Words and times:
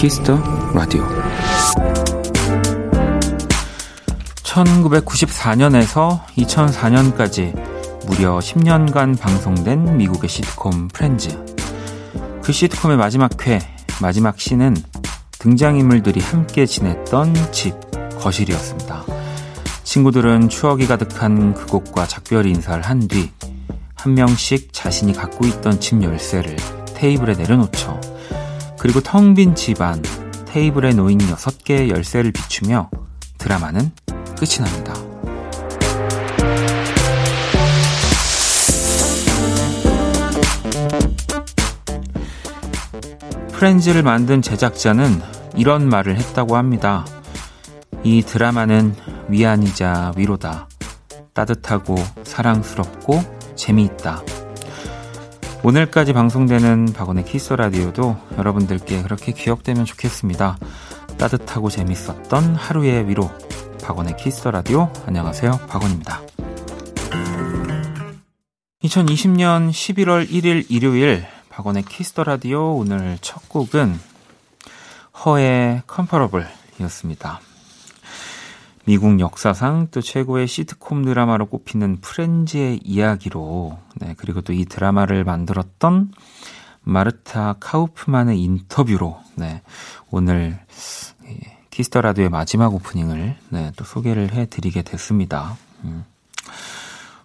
키스 0.00 0.21
더 0.21 0.34
라디오 0.72 1.06
1994년에서 4.42 6.24
2004년까지 6.38 7.54
무려 8.06 8.38
10년간 8.38 9.20
방송된 9.20 9.98
미국의 9.98 10.30
시트콤 10.30 10.88
프렌즈. 10.88 11.28
그 12.42 12.50
시트콤의 12.50 12.96
마지막 12.96 13.46
회, 13.46 13.58
마지막 14.00 14.40
신은 14.40 14.74
등장인물들이 15.32 16.20
함께 16.20 16.64
지냈던 16.64 17.34
집, 17.52 17.74
거실이었습니다. 18.18 19.04
친구들은 19.84 20.48
추억이 20.48 20.86
가득한 20.86 21.52
그곳과 21.52 22.06
작별 22.06 22.46
인사를 22.46 22.82
한 22.82 23.06
뒤, 23.06 23.30
한 23.96 24.14
명씩 24.14 24.72
자신이 24.72 25.12
갖고 25.12 25.44
있던 25.44 25.78
집 25.78 26.02
열쇠를 26.02 26.56
테이블에 26.94 27.34
내려놓죠. 27.34 27.99
그리고 28.80 29.02
텅 29.02 29.34
빈 29.34 29.54
집안, 29.54 30.02
테이블에 30.46 30.94
놓인 30.94 31.18
6개의 31.18 31.90
열쇠를 31.90 32.32
비추며 32.32 32.88
드라마는 33.36 33.92
끝이 34.38 34.56
납니다. 34.58 34.94
프렌즈를 43.52 44.02
만든 44.02 44.40
제작자는 44.40 45.20
이런 45.56 45.86
말을 45.86 46.16
했다고 46.16 46.56
합니다. 46.56 47.04
이 48.02 48.22
드라마는 48.22 48.94
위안이자 49.28 50.14
위로다. 50.16 50.70
따뜻하고 51.34 51.96
사랑스럽고 52.24 53.20
재미있다. 53.56 54.39
오늘까지 55.62 56.14
방송되는 56.14 56.94
박원의 56.94 57.26
키스 57.26 57.42
더 57.42 57.52
라디오도 57.52 58.16
여러분들께 58.38 59.02
그렇게 59.02 59.32
기억되면 59.32 59.84
좋겠습니다. 59.84 60.56
따뜻하고 61.18 61.68
재밌었던 61.68 62.54
하루의 62.54 63.08
위로 63.08 63.30
박원의 63.84 64.16
키스 64.16 64.36
더 64.36 64.48
라디오 64.48 64.90
안녕하세요. 65.06 65.60
박원입니다. 65.68 66.22
2020년 68.82 69.70
11월 69.70 70.26
1일 70.30 70.64
일요일 70.70 71.26
박원의 71.50 71.82
키스 71.82 72.05
더 72.05 72.18
라디오 72.20 72.76
오늘 72.76 73.18
첫 73.20 73.46
곡은 73.50 74.00
H.E.R.의 75.26 75.82
Comfortable이었습니다. 75.86 77.40
미국 78.86 79.20
역사상 79.20 79.88
또 79.90 80.00
최고의 80.00 80.46
시트콤 80.46 81.04
드라마로 81.04 81.46
꼽히는 81.46 82.00
프렌즈의 82.00 82.80
이야기로, 82.82 83.78
네, 83.96 84.14
그리고 84.16 84.40
또 84.40 84.52
이 84.52 84.64
드라마를 84.64 85.24
만들었던 85.24 86.12
마르타 86.82 87.56
카우프만의 87.60 88.40
인터뷰로, 88.42 89.20
네, 89.36 89.62
오늘 90.10 90.58
키스 91.70 91.89
더 91.89 92.00
라디오의 92.00 92.30
마지막 92.30 92.74
오프닝을, 92.74 93.36
네, 93.50 93.72
또 93.76 93.84
소개를 93.84 94.32
해드리게 94.32 94.82
됐습니다. 94.82 95.56
음. 95.84 96.04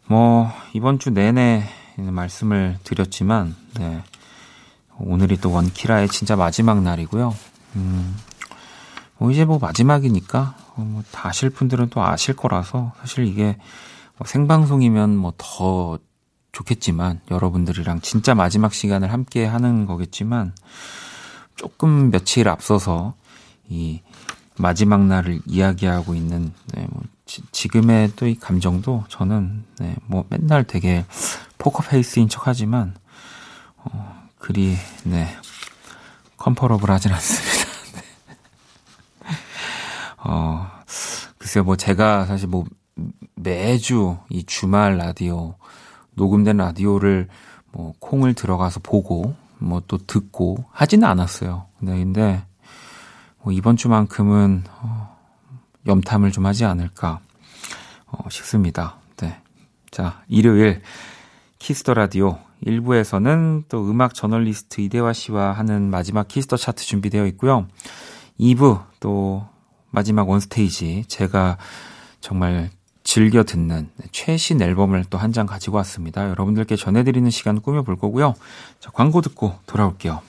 뭐, 0.08 0.52
이번 0.74 1.00
주 1.00 1.10
내내 1.10 1.64
말씀을 1.98 2.78
드렸지만, 2.84 3.56
네, 3.80 4.04
오늘이 5.00 5.38
또 5.38 5.52
원키라의 5.52 6.10
진짜 6.10 6.36
마지막 6.36 6.84
날이고요. 6.84 7.36
음, 7.78 8.16
뭐 9.18 9.32
이제 9.32 9.46
뭐 9.46 9.60
마지막이니까 9.60 10.56
어, 10.76 10.82
뭐 10.82 11.14
다 11.14 11.30
아실 11.30 11.50
분들은 11.50 11.90
또 11.90 12.04
아실 12.04 12.36
거라서 12.36 12.94
사실 13.00 13.26
이게 13.26 13.58
뭐 14.18 14.28
생방송이면 14.28 15.16
뭐 15.18 15.34
더 15.38 15.98
좋겠지만 16.56 17.20
여러분들이랑 17.30 18.00
진짜 18.02 18.34
마지막 18.34 18.74
시간을 18.74 19.12
함께 19.12 19.46
하는 19.46 19.86
거겠지만 19.86 20.56
조금 21.56 22.12
며칠 22.12 22.48
앞서서 22.48 23.14
이 23.68 24.02
마지막 24.58 25.06
날을 25.06 25.42
이야기하고 25.46 26.16
있는 26.16 26.54
네, 26.74 26.88
뭐 26.90 27.04
지, 27.26 27.68
금의 27.68 28.14
또 28.16 28.26
이 28.26 28.36
감정도 28.40 29.04
저는 29.10 29.66
네, 29.80 29.96
뭐 30.06 30.26
맨날 30.30 30.64
되게 30.64 31.06
포커페이스인 31.58 32.30
척하지만 32.30 32.96
어, 33.78 34.24
그리 34.40 34.78
네 35.04 35.28
컴퍼러블 36.38 36.90
하진 36.90 37.12
않습니다. 37.12 37.55
어, 40.28 40.68
글쎄요, 41.38 41.64
뭐 41.64 41.76
제가 41.76 42.26
사실 42.26 42.48
뭐 42.48 42.66
매주 43.36 44.18
이 44.30 44.44
주말 44.44 44.98
라디오, 44.98 45.56
녹음된 46.16 46.58
라디오를 46.58 47.28
뭐 47.72 47.94
콩을 48.00 48.34
들어가서 48.34 48.80
보고 48.82 49.36
뭐 49.60 49.82
또 49.88 49.98
듣고 49.98 50.66
하지는 50.72 51.08
않았어요. 51.08 51.66
네, 51.80 51.98
근데 51.98 52.46
뭐 53.42 53.54
이번 53.54 53.78
주만큼은 53.78 54.64
어, 54.82 55.18
염탐을 55.86 56.32
좀 56.32 56.46
하지 56.46 56.66
않을까 56.66 57.20
어, 58.08 58.30
싶습니다. 58.30 58.98
네. 59.18 59.40
자, 59.92 60.24
일요일 60.28 60.82
키스 61.60 61.81
더 61.81 61.94
라디오 61.94 62.38
1부에서는 62.66 63.66
또 63.70 63.90
음악 63.90 64.14
저널리스트 64.14 64.82
이대화 64.82 65.14
씨와 65.14 65.52
하는 65.54 65.90
마지막 65.90 66.28
키스 66.28 66.46
더 66.46 66.58
차트 66.58 66.84
준비되어 66.84 67.26
있고요. 67.28 67.68
2부 68.40 68.84
또 69.00 69.48
마지막 69.96 70.30
원스테이지 70.30 71.06
제가 71.08 71.58
정말 72.20 72.70
즐겨 73.04 73.44
듣는 73.44 73.90
최신 74.12 74.62
앨범을 74.62 75.06
또 75.10 75.18
한 75.18 75.32
장 75.32 75.46
가지고 75.46 75.78
왔습니다. 75.78 76.30
여러분들께 76.30 76.76
전해드리는 76.76 77.30
시간 77.30 77.62
꾸며볼 77.62 77.98
거고요. 77.98 78.36
자, 78.80 78.90
광고 78.94 79.22
듣고 79.22 79.56
돌아올게요. 79.66 80.22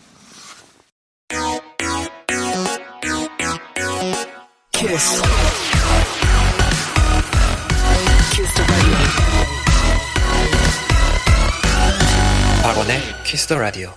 키스. 4.72 5.22
박원의 12.62 13.00
키스 13.24 13.46
더 13.46 13.58
라디오. 13.58 13.92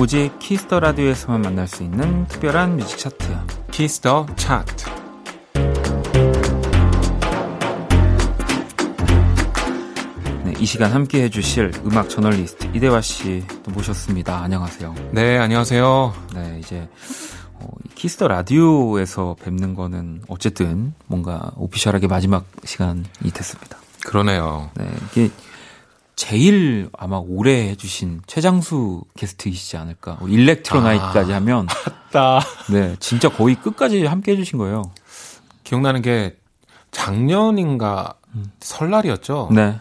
오직 0.00 0.38
키스터 0.38 0.80
라디오에서만 0.80 1.42
만날 1.42 1.68
수 1.68 1.82
있는 1.82 2.26
특별한 2.28 2.78
뮤직 2.78 2.96
차트 2.96 3.36
키스터 3.70 4.24
차트 4.34 4.86
네, 10.42 10.54
이 10.58 10.64
시간 10.64 10.92
함께 10.92 11.24
해주실 11.24 11.82
음악 11.84 12.08
저널리스트 12.08 12.70
이대화 12.72 13.02
씨 13.02 13.37
또 13.37 13.72
모셨습니다. 13.72 14.40
안녕하세요. 14.42 14.94
네, 15.10 15.36
안녕하세요. 15.36 16.14
네, 16.32 16.58
이제 16.60 16.88
어, 17.56 17.68
키스 17.94 18.14
더 18.14 18.26
라디오에서 18.26 19.36
뵙는 19.44 19.74
거는 19.74 20.22
어쨌든 20.28 20.94
뭔가 21.08 21.52
official하게 21.56 22.06
마지막 22.06 22.46
시간이 22.64 23.04
됐습니다. 23.34 23.76
그러네요. 24.06 24.70
네, 24.78 24.90
이게 25.12 25.30
제일 26.20 26.90
아마 26.98 27.16
오래 27.16 27.70
해주신 27.70 28.20
최장수 28.26 29.04
게스트이시지 29.16 29.78
않을까. 29.78 30.18
일렉트로나이트까지 30.28 31.32
아, 31.32 31.36
하면. 31.36 31.66
맞다. 32.12 32.40
네, 32.70 32.94
진짜 33.00 33.30
거의 33.30 33.54
끝까지 33.54 34.04
함께 34.04 34.32
해주신 34.32 34.58
거예요. 34.58 34.92
기억나는 35.64 36.02
게 36.02 36.36
작년인가 36.90 38.16
음. 38.34 38.52
설날이었죠. 38.60 39.48
네. 39.52 39.80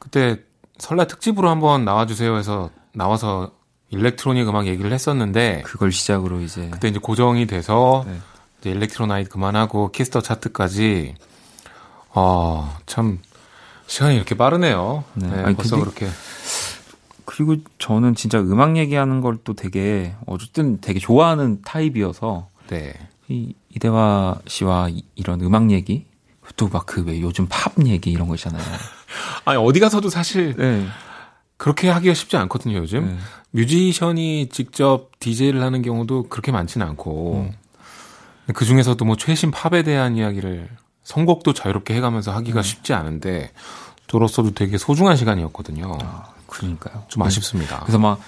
그때 0.00 0.40
설날 0.78 1.06
특집으로 1.06 1.48
한번 1.48 1.84
나와주세요 1.84 2.36
해서 2.36 2.70
나와서 2.92 3.52
electronic 3.90 4.48
음악 4.48 4.66
얘기를 4.66 4.92
했었는데 4.92 5.62
그걸 5.64 5.92
시작으로 5.92 6.40
이제 6.40 6.70
그때 6.72 6.88
이제 6.88 6.98
고정이 6.98 7.46
돼서 7.46 8.04
네. 8.04 8.18
이제 8.60 8.70
일렉트로나이트 8.70 9.30
그만하고 9.30 9.92
키스 9.92 10.11
더 10.11 10.22
차트까지 10.22 11.14
어 12.14 12.78
참 12.86 13.20
시간이 13.88 14.14
이렇게 14.14 14.36
빠르네요. 14.36 15.02
네, 15.14 15.26
네 15.28 15.42
아니, 15.42 15.56
벌써 15.56 15.76
근데, 15.76 15.90
그렇게. 15.90 16.12
그리고 17.24 17.56
저는 17.78 18.14
진짜 18.14 18.38
음악 18.40 18.76
얘기하는 18.76 19.20
걸 19.20 19.38
또 19.44 19.54
되게 19.54 20.14
어쨌든 20.26 20.80
되게 20.80 20.98
좋아하는 21.00 21.60
타입이어서 21.62 22.48
네. 22.68 22.94
이 23.28 23.54
이대화 23.74 24.38
씨와 24.46 24.88
이, 24.90 25.02
이런 25.14 25.40
음악 25.40 25.70
얘기 25.70 26.06
또 26.56 26.68
막 26.68 26.86
그 26.86 27.02
왜 27.06 27.20
요즘 27.20 27.46
팝 27.48 27.72
얘기 27.86 28.10
이런 28.10 28.28
거 28.28 28.34
있잖아요. 28.34 28.62
아니 29.44 29.58
어디 29.58 29.80
가서도 29.80 30.08
사실 30.10 30.54
네. 30.56 30.86
그렇게 31.56 31.88
하기가 31.88 32.14
쉽지 32.14 32.36
않거든요 32.36 32.76
요즘 32.78 33.06
네. 33.06 33.18
뮤지션이 33.50 34.48
직접 34.50 35.10
DJ를 35.20 35.62
하는 35.62 35.82
경우도 35.82 36.28
그렇게 36.28 36.52
많지는 36.52 36.86
않고 36.86 37.50
음. 37.50 38.52
그 38.54 38.64
중에서도 38.64 39.02
뭐 39.04 39.16
최신 39.16 39.50
팝에 39.50 39.82
대한 39.82 40.16
이야기를 40.16 40.68
선곡도 41.08 41.52
자유롭게 41.54 41.94
해가면서 41.94 42.32
하기가 42.32 42.60
음. 42.60 42.62
쉽지 42.62 42.92
않은데 42.92 43.50
저로서도 44.06 44.52
되게 44.52 44.78
소중한 44.78 45.16
시간이었거든요. 45.16 45.98
아, 46.02 46.24
그러니까요. 46.46 47.04
좀 47.08 47.22
아쉽습니다. 47.22 47.80
그래서 47.80 47.98
막 47.98 48.18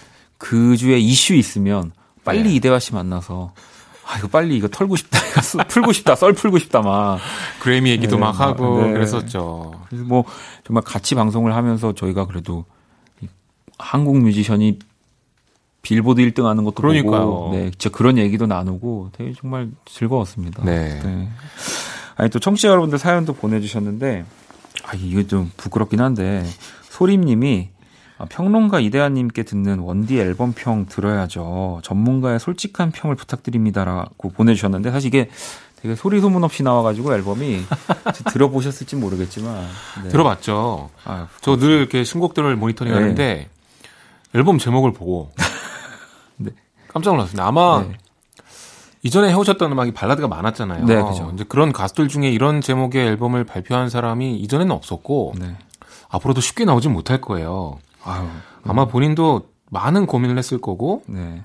그 0.41 0.77
주에 0.79 0.99
이슈 0.99 1.35
있으면 1.35 1.93
빨리 2.25 2.45
네. 2.45 2.55
이대화 2.55 2.79
씨 2.79 2.95
만나서 2.95 3.53
아 4.07 4.19
이거 4.19 4.27
빨리 4.27 4.57
이거 4.57 4.67
털고 4.69 4.97
싶다, 4.97 5.21
풀고 5.69 5.93
싶다, 5.93 6.17
썰 6.17 6.33
풀고 6.33 6.59
싶다 6.59 6.81
막 6.81 7.21
그래미 7.61 7.91
얘기도 7.91 8.17
네, 8.17 8.23
막 8.23 8.41
하고 8.41 8.81
네. 8.83 8.93
그랬었죠. 8.95 9.73
그래서 9.87 10.05
뭐 10.05 10.25
정말 10.65 10.83
같이 10.83 11.15
방송을 11.15 11.55
하면서 11.55 11.95
저희가 11.95 12.25
그래도 12.25 12.65
한국 13.79 14.17
뮤지션이 14.17 14.79
빌보드 15.83 16.23
1등 16.23 16.45
하는 16.45 16.65
것도 16.65 16.75
그러니까요. 16.75 17.27
보고 17.27 17.53
네, 17.53 17.71
진짜 17.73 17.91
그런 17.91 18.17
얘기도 18.17 18.47
나누고 18.47 19.11
되게 19.13 19.35
정말 19.39 19.71
즐거웠습니다. 19.85 20.65
네. 20.65 21.01
네. 21.05 21.29
아니 22.21 22.29
또 22.29 22.39
청취자 22.39 22.69
여러분들 22.69 22.99
사연도 22.99 23.33
보내주셨는데 23.33 24.27
아 24.85 24.95
이게 24.95 25.27
좀 25.27 25.51
부끄럽긴 25.57 26.03
한데 26.03 26.45
소림님이 26.91 27.71
아, 28.19 28.27
평론가 28.27 28.81
이대한님께 28.81 29.45
듣는 29.45 29.79
원디 29.79 30.19
앨범 30.19 30.53
평 30.53 30.85
들어야죠. 30.85 31.81
전문가의 31.83 32.39
솔직한 32.39 32.91
평을 32.91 33.17
부탁드립니다라고 33.17 34.33
보내주셨는데 34.33 34.91
사실 34.91 35.09
이게 35.09 35.31
되게 35.81 35.95
소리 35.95 36.21
소문 36.21 36.45
없이 36.45 36.63
나와가지고 36.63 37.15
앨범이 37.15 37.63
들어보셨을지 38.35 38.97
모르겠지만 38.97 39.67
네. 40.03 40.11
들어봤죠. 40.11 40.91
아, 41.05 41.27
저늘 41.41 41.71
이렇게 41.71 42.05
신곡들을 42.05 42.55
모니터링하는데 42.55 43.35
네. 43.35 43.49
앨범 44.35 44.59
제목을 44.59 44.93
보고 44.93 45.33
네. 46.37 46.51
깜짝 46.89 47.13
놀랐습니다. 47.13 47.47
아마 47.47 47.83
네. 47.89 47.97
이전에 49.03 49.31
해오셨던 49.31 49.73
음악이 49.73 49.93
발라드가 49.93 50.29
많았잖아요. 50.29 50.85
네, 50.85 51.03
그죠. 51.03 51.31
이제 51.35 51.45
그런 51.45 51.73
가수들 51.73 52.09
중에 52.09 52.31
이런 52.31 52.61
제목의 52.61 53.07
앨범을 53.07 53.45
발표한 53.45 53.89
사람이 53.89 54.37
이전에는 54.37 54.73
없었고 54.73 55.35
네. 55.39 55.57
앞으로도 56.11 56.41
쉽게 56.41 56.65
나오진 56.65 56.93
못할 56.93 57.21
거예요. 57.21 57.79
아유, 58.05 58.27
아마 58.65 58.87
본인도 58.87 59.49
많은 59.71 60.07
고민을 60.07 60.37
했을 60.37 60.61
거고 60.61 61.03
네. 61.07 61.43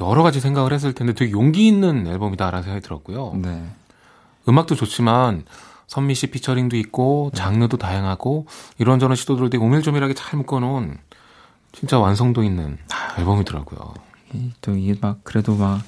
여러 0.00 0.22
가지 0.22 0.40
생각을 0.40 0.72
했을 0.72 0.92
텐데 0.92 1.14
되게 1.14 1.32
용기 1.32 1.66
있는 1.66 2.06
앨범이다라는 2.06 2.62
생각이 2.62 2.84
들었고요. 2.84 3.34
네. 3.36 3.64
음악도 4.48 4.74
좋지만 4.76 5.44
선미 5.88 6.14
씨 6.14 6.28
피처링도 6.28 6.76
있고 6.76 7.30
네. 7.32 7.38
장르도 7.38 7.78
다양하고 7.78 8.46
이런저런 8.78 9.16
시도들을 9.16 9.50
되게 9.50 9.64
오밀조밀하게 9.64 10.14
잘 10.14 10.38
묶어놓은 10.38 10.98
진짜 11.72 11.98
완성도 11.98 12.42
있는 12.42 12.78
앨범이더라고요. 13.18 13.94
또 14.60 14.76
이게 14.76 14.94
막 15.00 15.18
그래도 15.24 15.54
막 15.54 15.80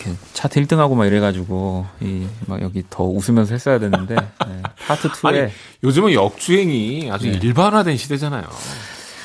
이렇게 0.00 0.16
차트 0.32 0.60
1등하고 0.62 0.94
막 0.94 1.06
이래가지고 1.06 1.86
이 2.00 2.26
막 2.46 2.62
여기 2.62 2.82
더 2.90 3.04
웃으면서 3.04 3.52
했어야 3.54 3.78
되는데 3.78 4.14
네, 4.14 4.62
파트 4.86 5.08
2에 5.22 5.26
아니, 5.42 5.52
요즘은 5.84 6.12
역주행이 6.12 7.10
아주 7.12 7.30
네. 7.30 7.38
일반화된 7.42 7.96
시대잖아요. 7.96 8.44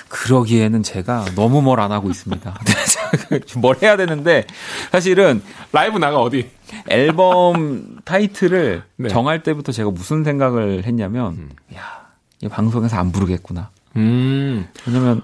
그러기에는 0.09 0.83
제가 0.83 1.25
너무 1.35 1.61
뭘 1.61 1.79
안 1.79 1.91
하고 1.91 2.09
있습니다. 2.09 2.59
뭘 3.57 3.75
해야 3.81 3.97
되는데 3.97 4.45
사실은 4.91 5.41
라이브 5.71 5.97
나가 5.97 6.19
어디? 6.21 6.49
앨범 6.89 7.97
타이틀을 8.05 8.83
네. 8.97 9.09
정할 9.09 9.43
때부터 9.43 9.71
제가 9.71 9.89
무슨 9.91 10.23
생각을 10.23 10.83
했냐면 10.85 11.33
음. 11.33 11.49
야, 11.75 12.05
이 12.41 12.47
방송에서 12.47 12.97
안 12.97 13.11
부르겠구나. 13.11 13.69
음. 13.97 14.67
왜냐면 14.85 15.21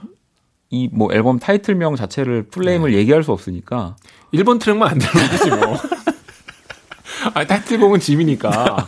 이 0.72 0.90
뭐 0.92 1.12
앨범 1.14 1.38
타이틀명 1.40 1.96
자체를 1.96 2.44
플레임을 2.44 2.92
네. 2.92 2.98
얘기할 2.98 3.24
수 3.24 3.32
없으니까 3.32 3.96
1번 4.34 4.60
트랙만 4.60 4.90
안 4.90 4.98
되지 5.00 5.50
뭐. 5.50 5.78
아, 7.34 7.46
타이틀곡은 7.46 8.00
짐이니까. 8.00 8.88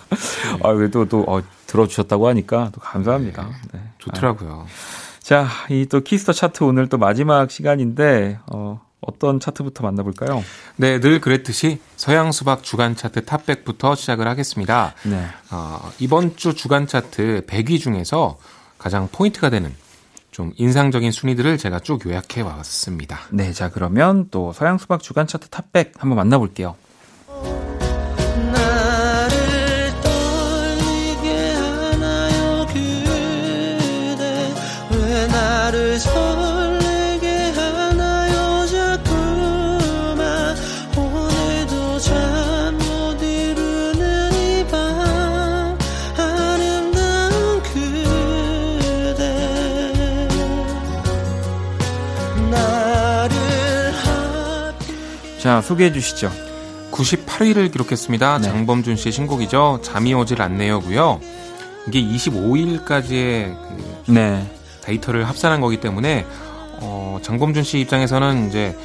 아, 0.63 0.74
그래도 0.74 1.06
또, 1.06 1.24
어, 1.27 1.41
들어주셨다고 1.68 2.27
하니까 2.30 2.71
또 2.74 2.81
감사합니다. 2.81 3.44
네. 3.44 3.80
네. 3.80 3.80
좋더라고요. 4.00 4.65
아. 4.68 5.19
자, 5.21 5.47
이 5.69 5.85
또 5.89 6.00
키스 6.01 6.21
더 6.21 6.33
차트 6.33 6.63
오늘 6.63 6.88
또 6.89 6.97
마지막 6.97 7.51
시간인데, 7.51 8.39
어, 8.47 8.81
어떤 9.01 9.39
차트부터 9.39 9.83
만나볼까요? 9.83 10.44
네, 10.77 11.00
늘 11.00 11.19
그랬듯이 11.21 11.79
서양 11.97 12.31
수박 12.31 12.63
주간 12.63 12.95
차트 12.95 13.25
top 13.25 13.43
백부터 13.43 13.95
시작을 13.95 14.27
하겠습니다. 14.27 14.94
네. 15.03 15.25
어, 15.51 15.91
이번 16.00 16.36
주 16.36 16.53
주간 16.56 16.88
차트 16.88 17.45
100위 17.45 17.79
중에서 17.79 18.38
가장 18.77 19.09
포인트가 19.12 19.50
되는 19.50 19.74
좀 20.33 20.51
인상적인 20.57 21.12
순위들을 21.12 21.57
제가 21.57 21.80
쭉 21.80 22.06
요약해 22.06 22.41
왔습니다. 22.41 23.19
네, 23.30 23.53
자 23.53 23.69
그러면 23.69 24.27
또 24.31 24.51
서양 24.51 24.77
수박 24.77 25.01
주간 25.01 25.27
차트 25.27 25.47
top 25.50 25.68
백 25.68 25.94
한번 26.00 26.18
만나볼게요. 26.18 26.75
자, 55.39 55.59
소개해 55.59 55.91
주시죠. 55.91 56.31
98위를 56.91 57.69
기록했습니다. 57.71 58.38
네. 58.38 58.44
장범준 58.47 58.95
씨의 58.95 59.11
신곡이죠. 59.11 59.79
잠이 59.83 60.13
오질 60.13 60.41
않네요고요. 60.41 61.19
이게 61.88 62.01
25일까지의 62.01 63.57
그 64.05 64.11
네. 64.11 64.50
데이터를 64.83 65.27
합산한 65.27 65.59
거기 65.59 65.81
때문에 65.81 66.25
어, 66.79 67.19
장범준 67.21 67.63
씨 67.63 67.79
입장에서는 67.79 68.47
이제 68.47 68.77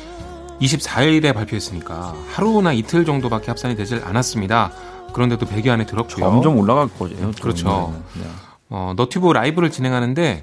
24일에 0.61 1.33
발표했으니까 1.33 2.15
하루나 2.33 2.73
이틀 2.73 3.05
정도밖에 3.05 3.47
합산이 3.53 3.77
되질 3.77 4.03
않았습니다. 4.05 4.73
그런데도 5.13 5.47
100위 5.47 5.69
안에 5.69 5.87
들었고요. 5.87 6.25
점점 6.25 6.59
올라갈 6.59 6.89
거죠. 6.89 7.15
그렇죠. 7.41 8.03
네. 8.15 8.25
어, 8.69 8.95
너튜브 8.97 9.33
라이브를 9.33 9.71
진행하는데 9.71 10.43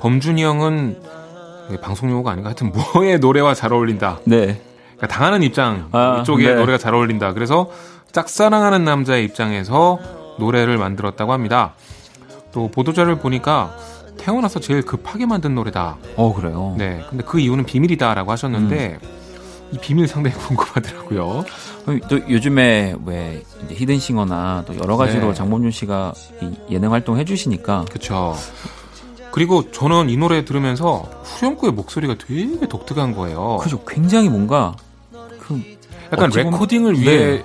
범준이 0.00 0.42
형은 0.42 1.00
방송 1.78 2.10
용어가 2.10 2.32
아닌가 2.32 2.48
하여튼 2.48 2.72
뭐의 2.72 3.18
노래와 3.18 3.54
잘 3.54 3.72
어울린다. 3.72 4.20
네. 4.24 4.60
그러니까 4.96 5.06
당하는 5.08 5.42
입장 5.42 5.88
아, 5.92 6.18
이쪽에 6.20 6.48
네. 6.48 6.54
노래가 6.54 6.78
잘 6.78 6.94
어울린다. 6.94 7.32
그래서 7.32 7.70
짝사랑하는 8.12 8.84
남자의 8.84 9.24
입장에서 9.24 9.98
노래를 10.38 10.78
만들었다고 10.78 11.32
합니다. 11.32 11.74
또 12.52 12.68
보도자를 12.68 13.18
보니까 13.18 13.74
태어나서 14.18 14.60
제일 14.60 14.82
급하게 14.82 15.26
만든 15.26 15.54
노래다. 15.54 15.96
어 16.16 16.34
그래요. 16.34 16.74
네. 16.76 17.02
근데 17.08 17.24
그 17.24 17.38
이유는 17.40 17.64
비밀이다라고 17.64 18.30
하셨는데 18.32 18.98
음. 19.02 19.08
이 19.72 19.78
비밀 19.78 20.08
상당히 20.08 20.36
궁금하더라고요. 20.46 21.44
또 22.08 22.30
요즘에 22.30 22.94
왜 23.06 23.42
히든싱어나 23.68 24.64
또 24.66 24.76
여러 24.78 24.96
가지로 24.96 25.28
네. 25.28 25.34
장범준 25.34 25.70
씨가 25.70 26.12
예능 26.70 26.92
활동 26.92 27.18
해주시니까. 27.18 27.86
그렇죠. 27.88 28.34
그리고 29.32 29.70
저는 29.70 30.10
이 30.10 30.16
노래 30.16 30.44
들으면서 30.44 31.08
후렴구의 31.22 31.72
목소리가 31.72 32.16
되게 32.18 32.66
독특한 32.66 33.14
거예요. 33.14 33.58
그죠. 33.60 33.84
굉장히 33.84 34.28
뭔가 34.28 34.74
그 35.40 35.62
약간 36.12 36.30
레코딩을 36.34 36.94
네. 36.94 37.00
위해 37.00 37.44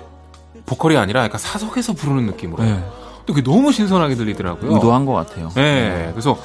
보컬이 0.66 0.96
아니라 0.96 1.24
약간 1.24 1.38
사석에서 1.38 1.92
부르는 1.92 2.26
느낌으로. 2.26 2.62
네. 2.62 2.82
또 3.24 3.34
그게 3.34 3.42
너무 3.42 3.72
신선하게 3.72 4.14
들리더라고요. 4.14 4.72
의도한 4.72 5.04
것 5.04 5.12
같아요. 5.12 5.50
네. 5.54 5.88
네. 5.90 6.08
그래서 6.12 6.38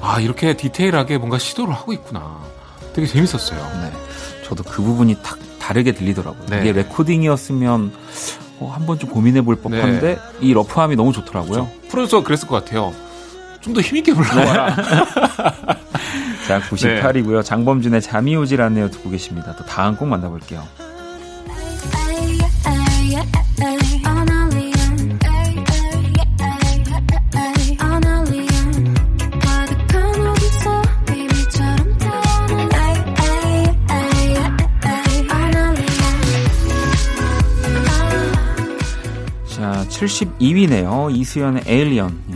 아 0.00 0.20
이렇게 0.20 0.56
디테일하게 0.56 1.18
뭔가 1.18 1.38
시도를 1.38 1.74
하고 1.74 1.92
있구나. 1.92 2.40
되게 2.92 3.06
재밌었어요. 3.06 3.60
네. 3.82 3.92
저도 4.44 4.62
그 4.64 4.82
부분이 4.82 5.16
딱 5.22 5.38
다르게 5.58 5.92
들리더라고요. 5.92 6.46
네. 6.46 6.60
이게 6.60 6.72
레코딩이었으면 6.72 7.92
어, 8.60 8.70
한번 8.72 8.98
좀 8.98 9.10
고민해 9.10 9.42
볼 9.42 9.56
법한데 9.56 10.00
네. 10.00 10.18
이 10.40 10.52
러프함이 10.52 10.94
너무 10.94 11.12
좋더라고요. 11.12 11.66
그렇죠. 11.66 11.88
프로듀서 11.88 12.22
그랬을 12.22 12.46
것 12.46 12.62
같아요. 12.64 12.92
좀 13.64 13.72
더 13.72 13.80
힘있게 13.80 14.12
불러봐라. 14.12 14.76
자, 16.46 16.60
98이고요. 16.60 17.42
장범준의 17.42 18.02
잠이 18.02 18.36
오질 18.36 18.60
않네요 18.60 18.90
듣고 18.90 19.10
계십니다. 19.10 19.56
또 19.56 19.64
다음 19.64 19.96
곡 19.96 20.06
만나볼게요. 20.08 20.62
자, 39.48 39.86
72위네요. 39.88 41.14
이수연의 41.16 41.62
Alien입니다. 41.66 42.33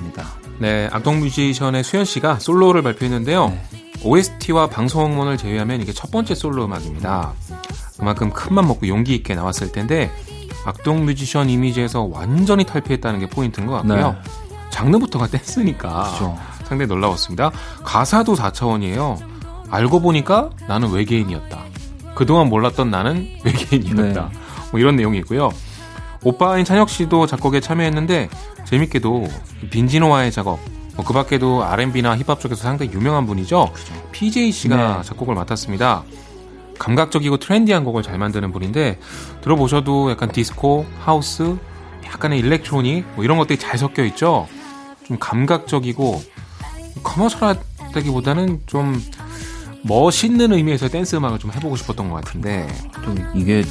네, 0.58 0.88
악동 0.92 1.20
뮤지션의 1.20 1.84
수연 1.84 2.04
씨가 2.04 2.38
솔로를 2.38 2.82
발표했는데요. 2.82 3.48
네. 3.48 3.64
OST와 4.04 4.68
방송 4.68 5.12
음원을 5.12 5.36
제외하면 5.36 5.80
이게 5.80 5.92
첫 5.92 6.10
번째 6.10 6.34
솔로 6.34 6.64
음악입니다. 6.64 7.32
그만큼 7.96 8.30
큰맘 8.30 8.66
먹고 8.66 8.86
용기 8.88 9.14
있게 9.14 9.34
나왔을 9.34 9.72
텐데 9.72 10.10
악동 10.64 11.04
뮤지션 11.04 11.50
이미지에서 11.50 12.02
완전히 12.02 12.64
탈피했다는 12.64 13.20
게 13.20 13.28
포인트인 13.28 13.66
것 13.66 13.74
같고요. 13.74 14.12
네. 14.12 14.30
장르부터가 14.70 15.26
댄스니까 15.26 15.88
그렇죠. 16.04 16.38
상당히 16.64 16.86
놀라웠습니다. 16.86 17.50
가사도 17.82 18.34
4차원이에요. 18.34 19.18
알고 19.70 20.00
보니까 20.00 20.50
나는 20.68 20.90
외계인이었다. 20.90 21.58
그동안 22.14 22.48
몰랐던 22.48 22.90
나는 22.90 23.28
외계인이었다. 23.44 24.28
네. 24.28 24.38
뭐 24.70 24.80
이런 24.80 24.96
내용이고요. 24.96 25.50
오빠인 26.22 26.64
찬혁 26.64 26.88
씨도 26.88 27.26
작곡에 27.26 27.60
참여했는데 27.60 28.28
재밌게도 28.64 29.28
빈지노와의 29.70 30.32
작업 30.32 30.58
뭐그 30.96 31.12
밖에도 31.12 31.64
R&B나 31.64 32.16
힙합 32.16 32.40
쪽에서 32.40 32.62
상당히 32.62 32.92
유명한 32.92 33.26
분이죠. 33.26 33.70
그죠. 33.72 33.94
PJ 34.12 34.50
씨가 34.50 34.98
네. 34.98 35.02
작곡을 35.04 35.34
맡았습니다. 35.34 36.02
감각적이고 36.78 37.38
trendy한 37.38 37.85
곡을 37.84 38.02
잘 38.02 38.18
만드는 38.18 38.52
분인데 38.52 38.98
들어보셔도 39.42 40.10
약간 40.10 40.30
디스코, 40.30 40.87
하우스, 41.00 41.56
약간의 42.04 42.38
electronic 42.40 43.04
뭐 43.14 43.25
이런 43.25 43.38
것들이 43.38 43.58
잘 43.58 43.78
섞여 43.78 44.04
있죠. 44.04 44.48
좀 45.04 45.18
감각적이고 45.18 46.22
commercial하다기보다는 47.02 48.62
좀 48.66 49.00
멋있는 49.82 50.52
의미에서 50.52 50.88
댄스 50.88 51.16
음악을 51.16 51.38
좀 51.38 51.52
해보고 51.52 51.76
싶었던 51.76 52.08
것 52.10 52.16
같은데 52.16 52.66
좀 53.04 53.16
이게 53.34 53.64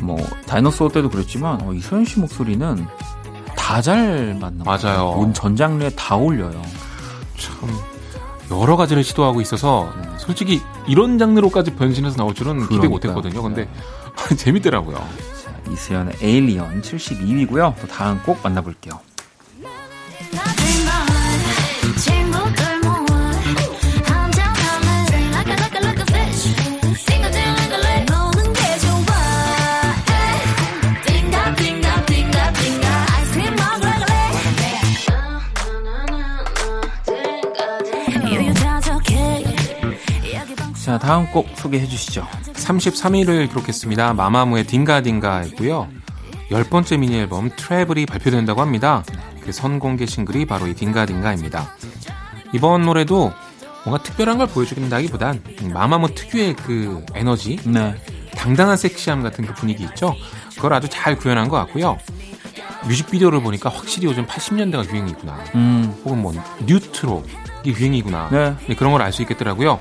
뭐 0.00 0.18
다이너소어 0.46 0.88
때도 0.88 1.08
그랬지만 1.10 1.60
어, 1.62 1.72
이소연 1.72 2.04
씨 2.04 2.18
목소리는 2.20 2.86
다 3.56 3.80
잘 3.82 4.36
맞나 4.40 4.64
맞아요. 4.64 5.10
온전 5.16 5.54
장르에 5.54 5.90
다 5.90 6.16
어울려요. 6.16 6.60
참 7.38 7.68
여러 8.50 8.76
가지를 8.76 9.04
시도하고 9.04 9.40
있어서 9.40 9.92
네. 10.02 10.08
솔직히 10.18 10.60
이런 10.88 11.18
장르로까지 11.18 11.76
변신해서 11.76 12.16
나올 12.16 12.34
줄은 12.34 12.68
기대 12.68 12.88
못했거든요. 12.88 13.42
근데 13.42 13.68
네. 14.28 14.34
재밌더라고요. 14.36 14.96
자, 14.96 15.54
이수연의 15.70 16.14
에일리언 16.20 16.82
72위고요. 16.82 17.74
또 17.80 17.86
다음 17.86 18.20
꼭 18.24 18.40
만나볼게요. 18.42 18.98
다음 41.00 41.30
곡 41.30 41.48
소개해 41.56 41.86
주시죠. 41.86 42.26
33위를 42.52 43.48
기록했습니다. 43.48 44.14
마마무의 44.14 44.64
딩가딩가이고요. 44.66 45.88
열 46.50 46.64
번째 46.64 46.96
미니 46.96 47.16
앨범 47.16 47.50
트래블이 47.56 48.06
발표된다고 48.06 48.60
합니다. 48.60 49.04
그 49.42 49.52
선공개 49.52 50.06
싱글이 50.06 50.46
바로 50.46 50.66
이 50.66 50.74
딩가딩가입니다. 50.74 51.74
이번 52.52 52.82
노래도 52.82 53.32
뭔가 53.84 54.02
특별한 54.02 54.38
걸 54.38 54.46
보여주긴다기보단 54.48 55.42
마마무 55.72 56.14
특유의 56.14 56.54
그 56.56 57.04
에너지, 57.14 57.56
네. 57.64 57.94
당당한 58.34 58.76
섹시함 58.76 59.22
같은 59.22 59.46
그 59.46 59.54
분위기 59.54 59.84
있죠. 59.84 60.14
그걸 60.56 60.74
아주 60.74 60.88
잘 60.90 61.16
구현한 61.16 61.48
것 61.48 61.56
같고요. 61.56 61.98
뮤직비디오를 62.86 63.42
보니까 63.42 63.70
확실히 63.70 64.06
요즘 64.08 64.26
80년대가 64.26 64.90
유행이구나. 64.90 65.38
음. 65.54 65.94
혹은 66.04 66.20
뭐 66.20 66.32
뉴트로 66.66 67.24
이 67.64 67.70
유행이구나. 67.70 68.28
네. 68.30 68.54
네 68.68 68.74
그런 68.74 68.92
걸 68.92 69.00
알 69.02 69.12
수 69.12 69.22
있겠더라고요. 69.22 69.78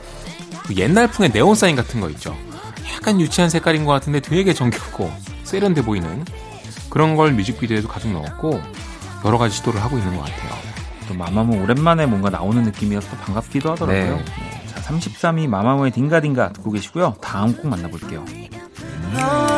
그 0.65 0.75
옛날 0.75 1.07
풍의 1.09 1.31
네온 1.31 1.55
사인 1.55 1.75
같은 1.75 1.99
거 2.01 2.09
있죠. 2.09 2.35
약간 2.95 3.19
유치한 3.19 3.49
색깔인 3.49 3.85
것 3.85 3.91
같은데 3.91 4.19
되게 4.19 4.53
정겹고 4.53 5.11
세련돼 5.43 5.83
보이는 5.83 6.25
그런 6.89 7.15
걸 7.15 7.33
뮤직비디오에도 7.33 7.87
가득 7.87 8.11
넣었고 8.11 8.61
여러 9.25 9.37
가지 9.37 9.55
시도를 9.57 9.81
하고 9.81 9.97
있는 9.97 10.15
것 10.15 10.23
같아요. 10.23 10.51
또 11.07 11.13
마마무 11.13 11.61
오랜만에 11.61 12.05
뭔가 12.05 12.29
나오는 12.29 12.61
느낌이어서 12.63 13.17
반갑기도 13.17 13.71
하더라고요. 13.71 14.17
네. 14.17 14.23
네. 14.23 14.67
자, 14.67 14.81
33위 14.81 15.47
마마무의 15.47 15.91
딩가딩가 15.91 16.53
듣고 16.53 16.71
계시고요. 16.71 17.15
다음 17.21 17.55
곡 17.55 17.67
만나볼게요. 17.67 18.23
자, 19.15 19.48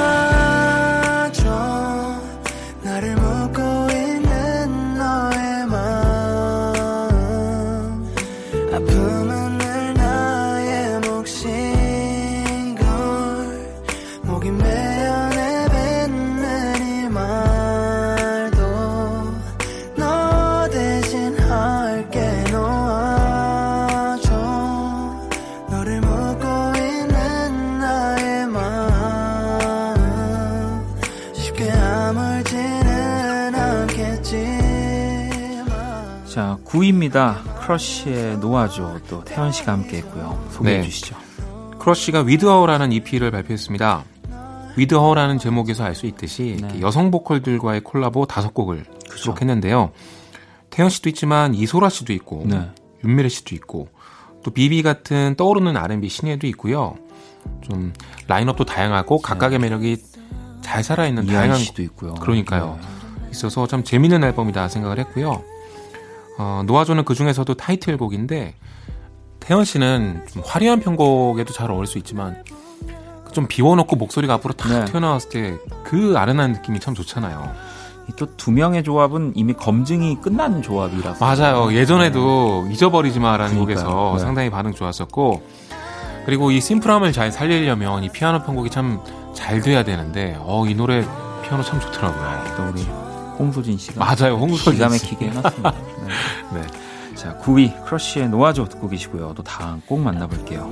9위입니다. 36.91 37.61
크러쉬의 37.61 38.37
놓아줘 38.39 38.99
또 39.07 39.23
태연 39.23 39.51
씨가 39.51 39.71
함께 39.73 39.97
했고요. 39.97 40.47
소개해 40.51 40.77
네. 40.77 40.83
주시죠. 40.83 41.15
크러쉬가 41.79 42.21
with 42.21 42.43
HER라는 42.43 42.91
EP를 42.91 43.31
발표했습니다. 43.31 44.03
with 44.77 44.96
HER라는 44.96 45.37
제목에서 45.37 45.83
알 45.83 45.95
수 45.95 46.05
있듯이 46.05 46.57
네. 46.61 46.81
여성 46.81 47.11
보컬들과의 47.11 47.81
콜라보 47.81 48.25
다섯 48.25 48.53
곡을 48.53 48.85
수록했는데요. 49.15 49.91
태연 50.69 50.89
씨도 50.89 51.09
있지만 51.09 51.53
이소라 51.53 51.89
씨도 51.89 52.13
있고 52.13 52.43
네. 52.45 52.69
윤미래 53.03 53.29
씨도 53.29 53.55
있고 53.55 53.89
또 54.43 54.51
비비 54.51 54.81
같은 54.83 55.35
떠오르는 55.35 55.75
R&B 55.75 56.07
신예도 56.09 56.47
있고요. 56.47 56.95
좀 57.61 57.91
라인업도 58.27 58.65
다양하고 58.65 59.19
각각의 59.19 59.59
네. 59.59 59.63
매력이 59.63 59.97
잘 60.61 60.83
살아있는 60.83 61.25
다양한 61.25 61.57
씨도 61.57 61.81
있고요. 61.83 62.13
그러니까요. 62.15 62.79
네. 62.79 62.87
있어서 63.31 63.65
참 63.67 63.83
재밌는 63.83 64.23
앨범이다 64.23 64.67
생각을 64.67 64.99
했고요. 64.99 65.43
어, 66.37 66.63
노아조는 66.65 67.05
그 67.05 67.13
중에서도 67.15 67.53
타이틀곡인데 67.53 68.55
태연 69.39 69.63
씨는 69.65 70.25
좀 70.31 70.43
화려한 70.45 70.79
편곡에도 70.79 71.51
잘 71.53 71.71
어울릴 71.71 71.87
수 71.87 71.97
있지만 71.97 72.43
좀 73.31 73.47
비워놓고 73.47 73.95
목소리가 73.95 74.33
앞으로 74.35 74.53
탁 74.53 74.69
네. 74.71 74.85
튀어나왔을 74.85 75.29
때 75.29 75.57
그 75.83 76.13
아련한 76.17 76.53
느낌이 76.53 76.79
참 76.79 76.93
좋잖아요. 76.95 77.53
또 78.17 78.25
두 78.37 78.51
명의 78.51 78.83
조합은 78.83 79.33
이미 79.35 79.53
검증이 79.53 80.19
끝난 80.21 80.61
조합이라서 80.61 81.23
맞아요. 81.25 81.73
예전에도 81.73 82.65
네. 82.67 82.73
잊어버리지 82.73 83.19
마라는 83.19 83.57
곡에서 83.59 84.13
네. 84.17 84.19
상당히 84.23 84.49
반응 84.49 84.73
좋았었고 84.73 85.41
그리고 86.25 86.51
이 86.51 86.59
심플함을 86.61 87.11
잘 87.13 87.31
살리려면 87.31 88.03
이 88.03 88.09
피아노 88.09 88.39
편곡이 88.43 88.69
참 88.69 88.99
잘 89.33 89.61
돼야 89.61 89.83
되는데 89.83 90.37
어 90.41 90.65
이 90.67 90.75
노래 90.75 91.05
피아노 91.43 91.63
참 91.63 91.79
좋더라고요. 91.79 92.55
또 92.57 92.63
우리 92.69 92.83
홍소진 93.39 93.77
씨가 93.77 94.03
맞아요. 94.03 94.35
홍소진 94.35 94.73
기가 94.73 94.89
막히게 94.89 95.27
해놨습니다. 95.29 95.73
네. 96.53 96.61
네. 96.61 97.15
자, 97.15 97.37
9위 97.37 97.85
크러쉬의 97.85 98.29
노아조 98.29 98.65
듣고 98.65 98.89
계시고요. 98.89 99.33
또 99.35 99.43
다음 99.43 99.81
꼭 99.85 99.99
만나볼게요. 99.99 100.71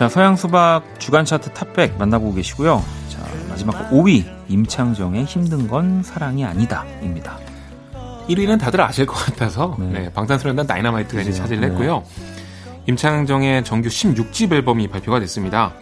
자, 0.00 0.08
서양 0.08 0.34
수박 0.34 0.82
주간 0.98 1.26
차트 1.26 1.50
탑백 1.50 1.98
만나보고 1.98 2.32
계시고요. 2.32 2.82
자, 3.10 3.18
마지막 3.50 3.90
5위 3.90 4.24
임창정의 4.48 5.26
힘든 5.26 5.68
건 5.68 6.02
사랑이 6.02 6.42
아니다입니다. 6.42 7.38
1위는 8.26 8.58
다들 8.58 8.80
아실 8.80 9.04
것 9.04 9.12
같아서 9.12 9.76
네. 9.78 9.86
네, 9.88 10.12
방탄소년단 10.14 10.66
다이너마이트 10.66 11.16
가 11.16 11.20
이제 11.20 11.32
차지를 11.32 11.64
했고요. 11.64 12.02
네. 12.16 12.82
임창정의 12.86 13.62
정규 13.62 13.90
16집 13.90 14.50
앨범이 14.54 14.88
발표가 14.88 15.20
됐습니다. 15.20 15.74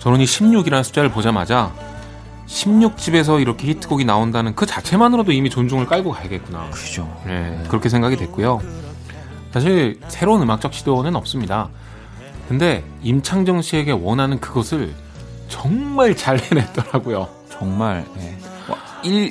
저는 0.00 0.20
이 0.20 0.24
16이라는 0.24 0.82
숫자를 0.82 1.12
보자마자 1.12 1.72
16집에서 2.48 3.40
이렇게 3.40 3.68
히트곡이 3.68 4.04
나온다는 4.04 4.56
그 4.56 4.66
자체만으로도 4.66 5.30
이미 5.30 5.50
존중을 5.50 5.86
깔고 5.86 6.10
가야겠구나. 6.10 6.68
그죠. 6.70 7.08
네, 7.24 7.50
네. 7.50 7.64
그렇게 7.68 7.88
생각이 7.88 8.16
됐고요. 8.16 8.60
사실 9.52 10.00
새로운 10.08 10.42
음악적 10.42 10.74
시도는 10.74 11.14
없습니다. 11.14 11.68
근데 12.50 12.82
임창정 13.04 13.62
씨에게 13.62 13.92
원하는 13.92 14.40
그것을 14.40 14.92
정말 15.46 16.16
잘 16.16 16.36
해냈더라고요. 16.40 17.28
정말 17.48 18.04
네. 18.16 18.36
1, 19.04 19.30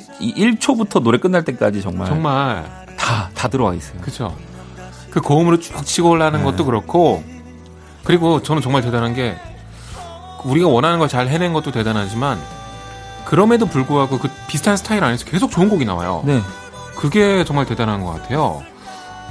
1초부터 0.56 1.02
노래 1.02 1.18
끝날 1.18 1.44
때까지 1.44 1.82
정말 1.82 2.06
정말 2.06 2.64
다, 2.96 3.28
다 3.34 3.48
들어와 3.48 3.74
있어요. 3.74 4.00
그죠. 4.00 4.34
그 5.10 5.20
고음으로 5.20 5.60
쭉 5.60 5.84
치고 5.84 6.08
올라가는 6.08 6.38
네. 6.38 6.44
것도 6.50 6.64
그렇고 6.64 7.22
그리고 8.04 8.42
저는 8.42 8.62
정말 8.62 8.80
대단한 8.80 9.12
게 9.12 9.36
우리가 10.44 10.68
원하는 10.68 10.98
걸 10.98 11.06
잘 11.06 11.28
해낸 11.28 11.52
것도 11.52 11.72
대단하지만 11.72 12.40
그럼에도 13.26 13.66
불구하고 13.66 14.18
그 14.18 14.30
비슷한 14.48 14.78
스타일 14.78 15.04
안에서 15.04 15.26
계속 15.26 15.50
좋은 15.50 15.68
곡이 15.68 15.84
나와요. 15.84 16.22
네. 16.24 16.40
그게 16.96 17.44
정말 17.44 17.66
대단한 17.66 18.02
것 18.02 18.12
같아요. 18.14 18.62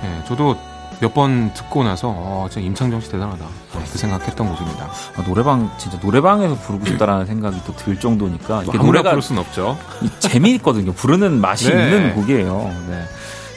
네, 0.03 0.23
저도 0.27 0.57
몇 1.01 1.13
번 1.13 1.53
듣고 1.53 1.83
나서 1.83 2.09
어, 2.09 2.47
진짜 2.49 2.65
임창정 2.67 2.99
씨 3.01 3.09
대단하다 3.11 3.45
네, 3.45 3.85
그 3.91 3.97
생각했던 3.97 4.53
곡입니다. 4.55 4.89
아, 5.15 5.23
노래방 5.23 5.71
진짜 5.77 5.97
노래방에서 6.01 6.55
부르고 6.55 6.85
싶다라는 6.85 7.25
생각이 7.25 7.61
또 7.65 7.73
들 7.75 7.97
정도니까 7.99 8.63
이게 8.63 8.77
노래가 8.77 9.11
부를 9.11 9.21
수는 9.21 9.41
없죠. 9.41 9.77
재미있거든요. 10.19 10.91
부르는 10.93 11.39
맛이 11.39 11.69
네. 11.73 11.83
있는 11.85 12.15
곡이에요. 12.15 12.75
네. 12.89 13.05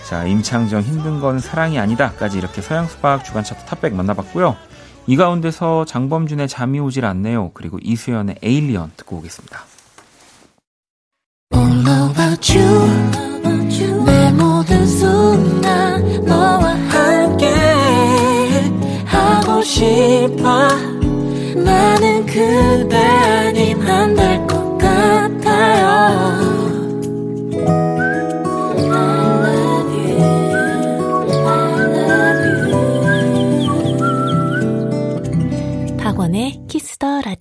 자 0.08 0.25
임창정 0.25 0.82
힘든 0.82 1.20
건 1.20 1.40
사랑이 1.40 1.78
아니다까지 1.78 2.38
이렇게 2.38 2.61
서양 2.62 2.87
수박 2.87 3.25
주간 3.25 3.42
차트 3.42 3.64
탑백 3.64 3.94
만나봤고요. 3.94 4.56
이 5.08 5.16
가운데서 5.16 5.84
장범준의 5.84 6.46
잠이 6.49 6.78
오질 6.78 7.04
않네요. 7.04 7.50
그리고 7.54 7.78
이수연의 7.82 8.37
에일리언 8.42 8.92
듣고 8.96 9.16
오겠습니다. 9.16 9.64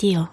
Radio. 0.01 0.27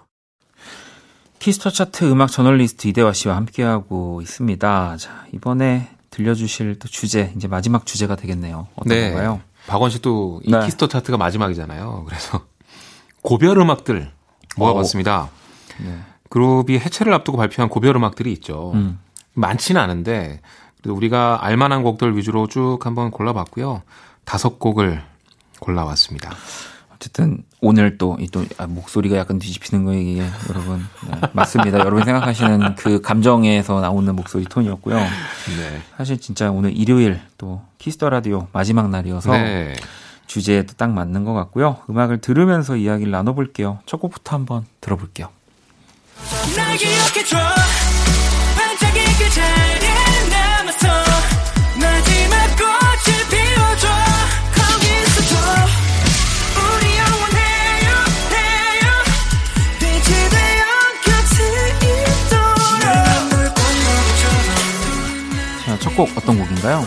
Kiss 1.37 1.55
the 1.55 1.69
Chart 1.69 2.11
음악 2.11 2.31
저널리스트 2.31 2.87
이대화 2.87 3.13
씨와 3.13 3.35
함께하고 3.35 4.19
있습니다. 4.19 4.97
자, 4.97 5.25
이번에 5.31 5.95
들려주실 6.09 6.79
또 6.79 6.87
주제, 6.87 7.31
이제 7.35 7.47
마지막 7.47 7.85
주제가 7.85 8.15
되겠네요. 8.15 8.67
어떤 8.75 8.89
네. 8.89 9.11
건가요? 9.11 9.41
박원 9.67 9.91
씨도 9.91 10.41
이 10.43 10.49
네. 10.49 10.65
Kiss 10.65 10.78
the 10.78 10.87
Chart가 10.87 11.17
마지막이잖아요. 11.17 12.05
그래서 12.07 12.47
고별 13.21 13.59
음악들 13.59 14.11
모아봤습니다. 14.57 15.21
어. 15.21 15.29
네. 15.77 15.99
그룹이 16.29 16.79
해체를 16.79 17.13
앞두고 17.13 17.37
발표한 17.37 17.69
고별 17.69 17.95
음악들이 17.95 18.33
있죠. 18.33 18.71
음. 18.73 18.99
많지는 19.33 19.79
않은데, 19.79 20.41
그래도 20.81 20.95
우리가 20.95 21.45
알만한 21.45 21.83
곡들 21.83 22.17
위주로 22.17 22.47
쭉 22.47 22.79
한번 22.87 23.11
골라봤고요. 23.11 23.83
다섯 24.25 24.57
곡을 24.57 25.03
골라왔습니다. 25.59 26.31
어쨌든 26.99 27.43
오늘 27.61 27.97
또, 27.97 28.17
또 28.33 28.43
아, 28.57 28.67
목소리가 28.67 29.15
약간 29.15 29.39
뒤집히는 29.39 29.85
거 29.85 29.93
이게 29.93 30.25
여러분 30.49 30.85
네, 31.07 31.21
맞습니다. 31.31 31.79
여러분 31.79 32.03
생각하시는 32.03 32.75
그 32.75 32.99
감정에서 32.99 33.79
나오는 33.79 34.13
목소리 34.13 34.43
톤이었고요. 34.43 34.97
네. 34.97 35.81
사실 35.97 36.19
진짜 36.19 36.51
오늘 36.51 36.75
일요일 36.75 37.21
또 37.37 37.61
Kiss 37.77 37.95
the 37.95 38.09
Radio 38.09 38.47
마지막 38.51 38.89
날이어서 38.89 39.31
네. 39.31 39.75
주제에 40.27 40.65
딱 40.65 40.91
맞는 40.91 41.23
것 41.23 41.33
같고요. 41.33 41.77
음악을 41.89 42.19
들으면서 42.19 42.75
이야기를 42.75 43.11
나눠볼게요. 43.11 43.79
첫 43.85 43.97
곡부터 43.97 44.35
한번 44.35 44.65
들어볼게요. 44.81 45.29
곡 65.99 66.09
어떤 66.15 66.39
곡인가요? 66.39 66.85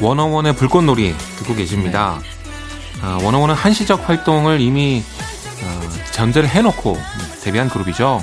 워너원의 0.00 0.54
불꽃놀이 0.54 1.16
듣고 1.38 1.56
계십니다. 1.56 2.20
네. 2.22 3.00
아, 3.02 3.18
워너원은 3.20 3.56
한시적 3.56 4.08
활동을 4.08 4.60
이미 4.60 5.02
어, 5.64 5.80
전제를 6.12 6.48
해놓고 6.48 6.96
데뷔한 7.42 7.68
그룹이죠. 7.68 8.22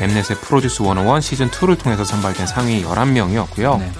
엠넷의 0.00 0.38
Produce 0.38 0.80
101 0.80 1.20
시즌2를 1.20 1.78
통해서 1.78 2.02
선발된 2.02 2.46
상위 2.46 2.82
11명이었고요. 2.82 3.78
네. 3.78 3.92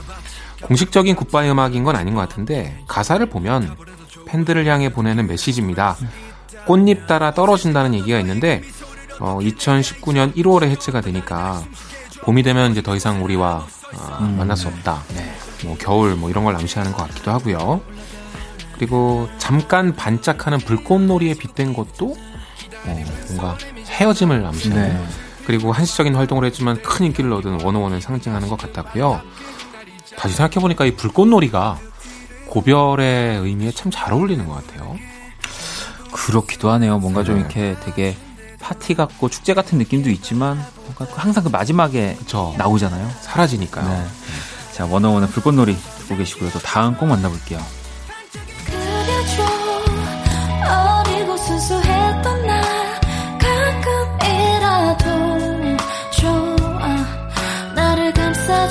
공식적인 0.63 1.17
goodbye 1.17 1.51
음악인 1.51 1.85
건 1.85 1.97
아닌 1.97 2.15
것 2.15 2.23
같은데 2.23 2.83
가사를 2.87 3.25
보면 3.27 3.77
팬들을 4.25 4.67
향해 4.67 4.91
보내는 4.91 5.27
메시지입니다. 5.27 5.99
꽃잎 6.65 7.07
따라 7.07 7.35
떨어진다는 7.35 7.93
얘기가 7.93 8.19
있는데 8.21 8.63
어, 9.21 9.39
2019년 9.39 10.35
1월에 10.35 10.71
해체가 10.71 11.03
되니까 11.03 11.63
봄이 12.23 12.43
되면 12.43 12.71
이제 12.73 12.83
더 12.83 12.95
이상 12.97 13.23
우리와 13.25 13.67
어, 13.95 14.19
음. 14.21 14.37
만날 14.39 14.57
수 14.57 14.69
없다. 14.69 15.03
네. 15.15 15.33
뭐 15.65 15.77
겨울 15.79 16.15
뭐 16.15 16.31
이런 16.31 16.45
걸 16.45 16.57
암시하는 16.57 16.93
것 16.93 17.07
같기도 17.09 17.31
하고요. 17.33 17.81
그리고 18.75 19.29
잠깐 19.39 19.95
반짝하는 19.95 20.59
불꽃놀이에 20.59 21.35
빗댄 21.35 21.75
것도 21.75 22.17
어, 22.87 23.05
뭔가 23.29 23.57
헤어짐을 23.87 24.45
암시하는. 24.47 24.89
네. 24.89 25.05
그리고 25.47 25.73
한시적인 25.73 26.15
활동을 26.15 26.45
했지만 26.47 26.81
큰 26.83 27.07
인기를 27.07 27.33
얻은 27.33 27.63
원어원을 27.65 28.01
상징하는 28.01 28.49
것 28.49 28.57
같았고요. 28.59 29.21
다시 30.17 30.37
생각해보니까 30.37 30.85
이 30.85 30.95
불꽃놀이가 30.95 31.79
고별의 32.49 33.41
의미에 33.41 33.73
참 33.73 33.91
잘 33.91 34.13
어울리는 34.13 34.47
것 34.47 34.55
같아요. 34.55 34.97
그렇기도 36.13 36.71
하네요. 36.73 36.99
뭔가 36.99 37.21
네. 37.21 37.27
좀 37.27 37.39
이렇게 37.39 37.77
되게 37.85 38.17
파티 38.63 38.95
같고 38.95 39.29
축제 39.29 39.53
같은 39.53 39.77
느낌도 39.77 40.09
있지만 40.11 40.65
뭔가 40.85 41.07
항상 41.21 41.45
그 41.45 41.49
마지막에 41.49 42.17
그쵸. 42.19 42.55
나오잖아요. 42.57 43.11
사라지니까요. 43.21 43.89
네. 43.89 44.07
자, 44.73 44.87
원어원의 44.87 45.29
불꽃놀이 45.31 45.77
듣고 45.99 46.17
계시고요. 46.17 46.51
또 46.51 46.59
다음 46.61 46.97
꼭 46.97 47.07
만나볼게요. 47.07 47.61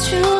주 0.01 0.30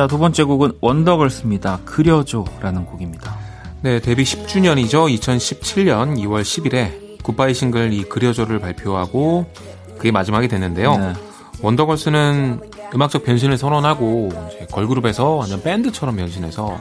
자, 0.00 0.06
두 0.06 0.16
번째 0.16 0.44
곡은 0.44 0.72
원더걸스입니다. 0.80 1.80
그려줘 1.84 2.46
라는 2.62 2.86
곡입니다. 2.86 3.36
네, 3.82 4.00
데뷔 4.00 4.22
10주년이죠. 4.22 5.14
2017년 5.14 6.16
2월 6.20 6.40
10일에 6.40 7.22
굿바이 7.22 7.52
싱글 7.52 7.92
이 7.92 8.04
그려줘를 8.04 8.60
발표하고 8.60 9.44
그게 9.98 10.10
마지막이 10.10 10.48
됐는데요. 10.48 10.96
네. 10.96 11.12
원더걸스는 11.60 12.60
음악적 12.94 13.24
변신을 13.24 13.58
선언하고 13.58 14.30
걸그룹에서 14.72 15.34
완전 15.34 15.62
밴드처럼 15.62 16.16
변신해서 16.16 16.80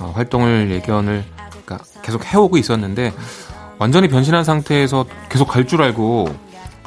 어, 0.00 0.12
활동을 0.14 0.70
예견을 0.70 1.24
그러니까 1.66 1.84
계속 2.00 2.24
해오고 2.24 2.56
있었는데 2.56 3.12
완전히 3.78 4.08
변신한 4.08 4.42
상태에서 4.42 5.04
계속 5.28 5.48
갈 5.48 5.66
줄 5.66 5.82
알고 5.82 6.28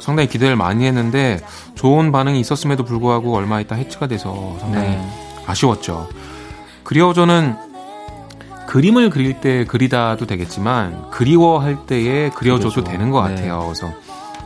상당히 0.00 0.28
기대를 0.28 0.56
많이 0.56 0.84
했는데 0.86 1.38
좋은 1.76 2.10
반응이 2.10 2.40
있었음에도 2.40 2.84
불구하고 2.84 3.36
얼마 3.36 3.60
있다 3.60 3.76
해체가 3.76 4.08
돼서 4.08 4.56
상당히 4.58 4.88
네. 4.88 5.21
아쉬웠죠. 5.52 6.08
그리워줘는 6.84 7.56
그림을 8.66 9.10
그릴 9.10 9.40
때 9.40 9.64
그리다도 9.64 10.26
되겠지만 10.26 11.10
그리워할 11.10 11.86
때에 11.86 12.30
그려줘도 12.30 12.70
그렇죠. 12.82 12.90
되는 12.90 13.10
것 13.10 13.26
네. 13.28 13.34
같아요. 13.34 13.58
네. 13.60 13.64
그래서 13.66 13.92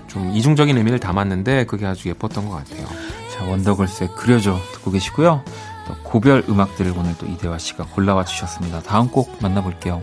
좀 0.09 0.31
이중적인 0.31 0.77
의미를 0.77 0.99
담았는데 0.99 1.67
그게 1.67 1.87
아주 1.87 2.09
예뻤던 2.09 2.49
것 2.49 2.57
같아요. 2.57 2.87
자 3.33 3.45
원더걸스의 3.45 4.11
그려줘 4.17 4.59
듣고 4.73 4.91
계시고요. 4.91 5.43
또 5.87 5.95
고별 6.03 6.45
음악들을 6.49 6.93
오늘 6.97 7.15
또 7.19 7.27
이대화 7.27 7.59
씨가 7.59 7.85
골라와 7.85 8.25
주셨습니다. 8.25 8.83
다음 8.83 9.09
곡 9.09 9.37
만나볼게요. 9.41 10.03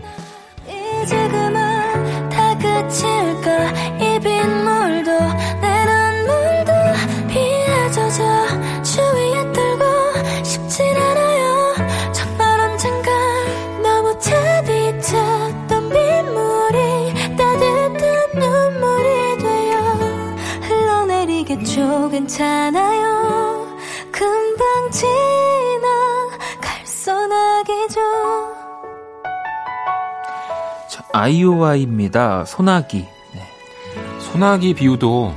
아이오아이입니다. 31.24 32.44
소나기. 32.44 33.06
네. 33.32 33.42
소나기 34.20 34.74
비유도 34.74 35.34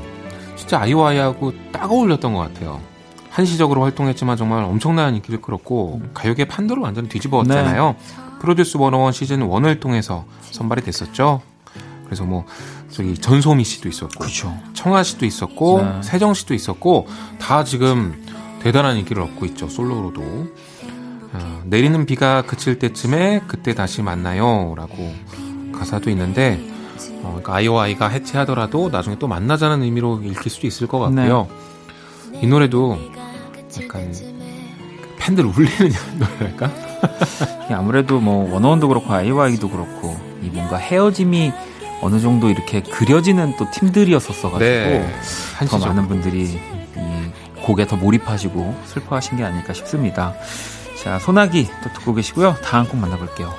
진짜 0.57 0.81
아이오아이하고 0.81 1.53
딱 1.71 1.89
어울렸던 1.89 2.33
것 2.33 2.39
같아요. 2.39 2.81
한시적으로 3.29 3.83
활동했지만 3.83 4.35
정말 4.35 4.63
엄청난 4.63 5.15
인기를 5.15 5.41
끌었고 5.41 6.01
음. 6.03 6.11
가요계 6.13 6.45
판도를 6.45 6.83
완전히 6.83 7.07
뒤집어왔잖아요. 7.07 7.95
네. 7.97 8.15
프로듀스 8.41 8.77
101 8.77 9.13
시즌 9.13 9.39
1을 9.47 9.79
통해서 9.79 10.25
선발이 10.51 10.81
됐었죠. 10.81 11.41
그래서 12.03 12.25
뭐 12.25 12.45
저기 12.89 13.15
전소미 13.15 13.63
씨도 13.63 13.87
있었고 13.87 14.25
그쵸. 14.25 14.57
청아 14.73 15.03
씨도 15.03 15.25
있었고 15.25 15.81
네. 15.83 16.03
세정 16.03 16.33
씨도 16.33 16.53
있었고 16.53 17.07
다 17.39 17.63
지금 17.63 18.25
대단한 18.61 18.97
인기를 18.97 19.21
얻고 19.23 19.45
있죠 19.47 19.67
솔로로도 19.67 20.21
어, 21.33 21.61
내리는 21.65 22.05
비가 22.05 22.41
그칠 22.41 22.79
때쯤에 22.79 23.43
그때 23.47 23.75
다시 23.75 24.01
만나요라고 24.01 25.13
가사도 25.77 26.09
있는데 26.09 26.59
어, 27.21 27.29
그러니까 27.29 27.55
아이오아이가 27.55 28.07
해체하더라도 28.07 28.89
나중에 28.89 29.17
또 29.19 29.27
만나자는 29.27 29.83
의미로 29.83 30.19
읽힐 30.23 30.51
수도 30.51 30.67
있을 30.67 30.87
것 30.87 30.99
같고요. 30.99 31.47
네. 32.31 32.39
이 32.41 32.47
노래도 32.47 32.97
약간 33.81 34.13
팬들 35.17 35.45
울리는 35.45 35.91
노래랄까? 36.17 36.71
아무래도 37.69 38.19
뭐 38.19 38.51
원어원도 38.53 38.87
그렇고 38.87 39.13
아이오아이도 39.13 39.69
그렇고 39.69 40.17
이 40.41 40.47
뭔가 40.47 40.77
헤어짐이 40.77 41.51
어느 42.01 42.19
정도 42.19 42.49
이렇게 42.49 42.81
그려지는 42.81 43.55
또 43.57 43.69
팀들이었었어가지고 43.71 44.59
네, 44.59 45.15
더 45.67 45.77
많은 45.79 46.07
분들이 46.07 46.43
이 46.43 47.61
곡에 47.63 47.87
더 47.87 47.95
몰입하시고 47.97 48.75
슬퍼하신 48.85 49.37
게 49.37 49.43
아닐까 49.43 49.73
싶습니다. 49.73 50.33
자, 51.03 51.19
소나기 51.19 51.67
또 51.83 51.91
듣고 51.93 52.13
계시고요. 52.13 52.55
다음 52.63 52.87
곡 52.87 52.97
만나볼게요. 52.97 53.53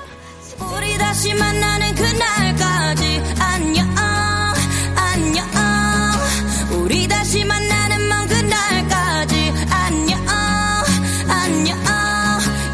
다시 1.09 1.33
만나는 1.33 1.95
그날까지 1.95 3.23
안녕 3.39 3.89
안녕 4.95 5.47
우리 6.71 7.07
다시 7.07 7.43
만나는 7.43 8.07
먼 8.07 8.27
그날까지 8.27 9.53
안녕 9.71 10.19
안녕 11.27 11.77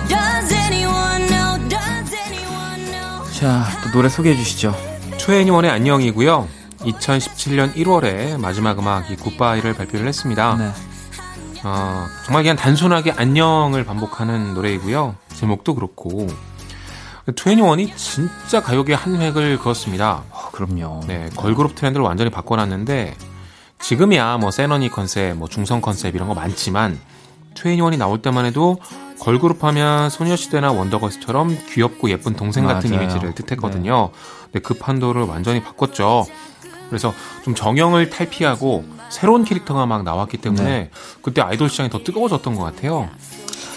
Does 0.09 0.53
anyone 0.53 1.27
know 1.27 1.69
Does 1.69 2.13
anyone 2.13 2.85
know 2.91 3.31
자, 3.31 3.69
또 3.81 3.91
노래 3.91 4.09
소개해 4.09 4.35
주시죠. 4.35 4.75
트웬니원의 5.17 5.71
안녕이고요. 5.71 6.49
2017년 6.79 7.73
1월에 7.73 8.37
마지막 8.37 8.77
음악이 8.77 9.15
굿바이를 9.15 9.75
발표를 9.75 10.09
했습니다. 10.09 10.57
네. 10.57 10.71
어, 11.63 12.05
정말 12.25 12.43
그냥 12.43 12.57
단순하게 12.57 13.13
안녕을 13.13 13.85
반복하는 13.85 14.53
노래이고요. 14.55 15.15
제목도 15.35 15.75
그렇고 15.75 16.27
트웬니원이 17.33 17.95
진짜 17.95 18.61
가요계 18.61 18.93
한 18.93 19.19
획을 19.19 19.57
그었습니다. 19.57 20.23
어, 20.29 20.49
그럼요. 20.51 21.01
네, 21.07 21.29
걸그룹 21.35 21.75
트렌드를 21.75 22.05
완전히 22.05 22.29
바꿔놨는데 22.29 23.15
지금이야 23.79 24.37
뭐 24.37 24.51
세너니 24.51 24.89
컨셉, 24.89 25.35
뭐 25.35 25.47
중성 25.47 25.81
컨셉 25.81 26.15
이런 26.15 26.27
거 26.27 26.33
많지만 26.35 26.99
트웬니원이 27.55 27.97
나올 27.97 28.21
때만 28.21 28.45
해도 28.45 28.77
걸그룹 29.19 29.63
하면 29.63 30.09
소녀시대나 30.09 30.71
원더걸스처럼 30.71 31.57
귀엽고 31.69 32.09
예쁜 32.09 32.35
동생 32.35 32.65
같은 32.65 32.89
맞아요. 32.91 33.03
이미지를 33.03 33.33
뜻했거든요. 33.33 34.11
네. 34.11 34.49
근데 34.51 34.59
그 34.59 34.73
판도를 34.75 35.23
완전히 35.23 35.63
바꿨죠. 35.63 36.25
그래서 36.89 37.13
좀 37.43 37.55
정형을 37.55 38.09
탈피하고 38.09 38.85
새로운 39.09 39.43
캐릭터가 39.43 39.85
막 39.85 40.03
나왔기 40.03 40.37
때문에 40.37 40.63
네. 40.63 40.89
그때 41.21 41.41
아이돌 41.41 41.69
시장이 41.69 41.89
더 41.89 41.99
뜨거워졌던 42.03 42.55
것 42.55 42.63
같아요. 42.63 43.09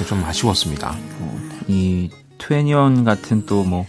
좀 0.06 0.22
아쉬웠습니다. 0.24 0.94
어, 1.20 1.38
이 1.66 2.10
트웬니언 2.38 3.04
같은 3.04 3.44
또 3.46 3.64
뭐 3.64 3.86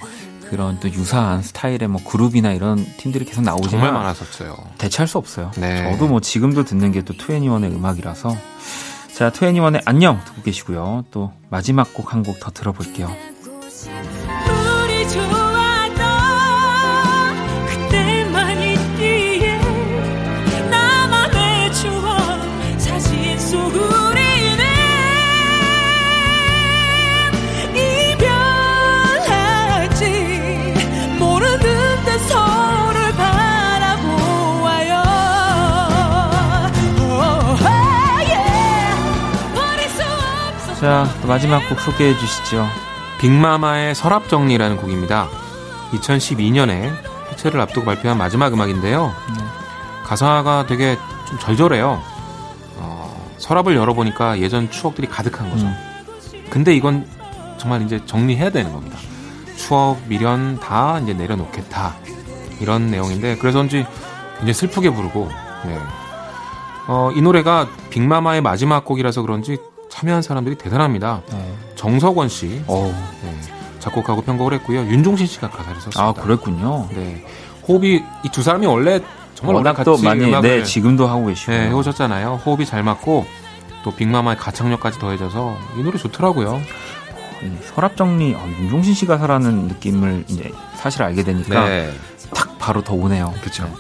그런 0.49 0.79
또 0.79 0.89
유사한 0.89 1.43
스타일의 1.43 1.88
뭐 1.88 2.01
그룹이나 2.03 2.53
이런 2.53 2.83
팀들이 2.97 3.23
계속 3.23 3.43
나오지만 3.43 3.69
정말 3.69 3.93
많았었어요. 3.93 4.57
대체할 4.79 5.07
수 5.07 5.19
없어요. 5.19 5.51
네. 5.57 5.91
저도 5.91 6.07
뭐 6.07 6.19
지금도 6.19 6.63
듣는 6.65 6.91
게 6.91 7.03
또 7.03 7.13
트웬니원의 7.15 7.69
음악이라서 7.71 8.35
자 9.15 9.29
트웬니원의 9.31 9.81
안녕 9.85 10.19
듣고 10.25 10.41
계시고요. 10.41 11.05
또 11.12 11.31
마지막 11.51 11.93
곡 11.93 12.13
한 12.13 12.23
곡 12.23 12.39
더 12.39 12.49
들어볼게요. 12.49 13.09
마지막 41.29 41.69
곡 41.69 41.79
소개해 41.79 42.17
주시죠. 42.17 42.67
빅마마의 43.19 43.93
서랍 43.93 44.27
정리라는 44.29 44.77
곡입니다. 44.77 45.29
2012년에 45.91 46.91
해체를 47.31 47.61
앞두고 47.61 47.85
발표한 47.85 48.17
마지막 48.17 48.51
음악인데요. 48.51 49.13
네. 49.37 49.43
가사가 50.05 50.65
되게 50.65 50.97
좀 51.27 51.37
절절해요. 51.37 52.01
어, 52.77 53.31
서랍을 53.37 53.75
열어보니까 53.75 54.39
예전 54.39 54.71
추억들이 54.71 55.07
가득한 55.07 55.51
거죠. 55.51 55.67
음. 55.67 55.75
근데 56.49 56.73
이건 56.73 57.07
정말 57.59 57.83
이제 57.83 58.03
정리해야 58.07 58.49
되는 58.49 58.73
겁니다. 58.73 58.97
추억, 59.55 59.99
미련 60.07 60.59
다 60.59 60.97
이제 60.97 61.13
내려놓겠다. 61.13 61.93
이런 62.59 62.89
내용인데, 62.89 63.37
그래서인지 63.37 63.85
굉장히 64.37 64.53
슬프게 64.53 64.89
부르고, 64.89 65.29
네. 65.65 65.79
어, 66.87 67.11
이 67.13 67.21
노래가 67.21 67.67
빅마마의 67.91 68.41
마지막 68.41 68.83
곡이라서 68.83 69.21
그런지 69.21 69.59
참여한 69.89 70.21
사람들이 70.21 70.56
대단합니다. 70.56 71.21
네. 71.32 71.54
정석원 71.75 72.30
씨 72.30 72.62
네. 72.67 72.93
작곡하고 73.80 74.21
편곡을 74.21 74.54
했고요. 74.54 74.82
윤종신 74.82 75.25
씨가 75.28 75.49
가사를 75.49 75.75
썼습니다. 75.82 76.04
아 76.04 76.13
그랬군요. 76.13 76.88
네, 76.93 77.25
호흡이 77.67 78.04
이 78.23 78.30
두 78.32 78.43
사람이 78.43 78.65
원래 78.67 78.99
정말 79.36 79.56
워낙 79.56 79.84
또 79.84 79.97
많이 79.97 80.30
네 80.41 80.63
지금도 80.63 81.08
하고 81.08 81.28
계시고 81.28 81.52
네, 81.52 81.67
해오셨잖아요. 81.69 82.41
호흡이 82.45 82.65
잘 82.65 82.84
맞고 82.84 83.25
또 83.84 83.95
빅마마의 83.95 84.38
가창력까지 84.38 84.99
더해져서 84.99 85.58
이 85.78 85.82
노래 85.84 85.97
좋더라고요. 85.97 86.62
서랍 87.73 87.95
정리 87.95 88.34
어, 88.36 88.45
윤종신 88.60 88.93
씨 88.93 89.17
가사라는 89.17 89.69
느낌을 89.69 90.25
이제 90.28 90.52
사실 90.75 91.04
알게 91.04 91.23
되니까 91.23 91.67
네. 91.69 91.89
딱 92.34 92.60
바로 92.60 92.82
더 92.84 92.93
오네요. 92.95 93.34
그렇죠. 93.39 93.63
네. 93.63 93.71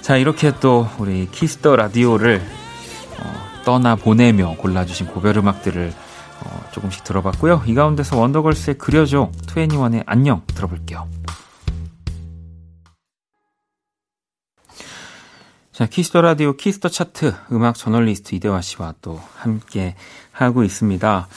자 0.00 0.16
이렇게 0.16 0.50
또 0.60 0.88
우리 0.98 1.28
Kiss 1.30 1.56
the 1.56 1.76
Radio를 1.76 2.42
떠나 3.64 3.96
보내며 3.96 4.56
골라주신 4.56 5.06
고별 5.06 5.38
음악들을 5.38 5.92
어, 6.44 6.64
조금씩 6.72 7.04
들어봤고요. 7.04 7.62
이 7.66 7.74
가운데서 7.74 8.18
원더걸스의 8.18 8.78
그려줘, 8.78 9.30
투애니원의 9.46 10.04
안녕 10.06 10.42
들어볼게요. 10.46 11.08
자, 15.72 15.86
Kiss 15.86 16.05
the 16.05 16.20
Radio 16.20 16.56
Kiss 16.56 16.75
the 16.75 16.90
Chart 16.90 17.34
음악 17.52 17.76
저널리스트 17.76 18.34
이대화 18.34 18.60
씨와 18.60 18.94
또 19.00 19.20
함께 19.36 19.94
하고 20.30 20.64
있습니다. 20.64 21.28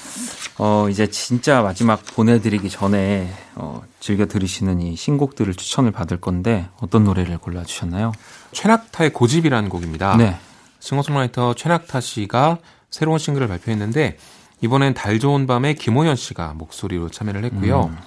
어, 0.58 0.88
이제 0.90 1.08
진짜 1.08 1.62
마지막 1.62 2.04
보내드리기 2.06 2.70
전에 2.70 3.34
어, 3.56 3.82
즐겨 4.00 4.26
들으시는 4.26 4.82
이 4.82 4.96
신곡들을 4.96 5.54
추천을 5.54 5.92
받을 5.92 6.20
건데 6.20 6.68
어떤 6.82 7.06
노래를 7.06 7.38
골라주셨나요? 7.38 8.12
최낙타의 8.52 9.14
고집이라는 9.14 9.70
곡입니다. 9.70 10.18
네. 10.18 10.38
싱어송라이터 10.86 11.56
최낙타 11.56 12.00
씨가 12.00 12.60
새로운 12.92 13.18
싱글을 13.18 13.48
발표했는데 13.48 14.18
이번엔 14.62 14.94
달 14.94 15.20
좋은 15.20 15.48
밤에 15.48 15.74
김호연 15.74 16.16
씨가 16.16 16.54
목소리로 16.54 17.10
참여를 17.10 17.44
했고요. 17.46 17.86
음. 17.92 17.98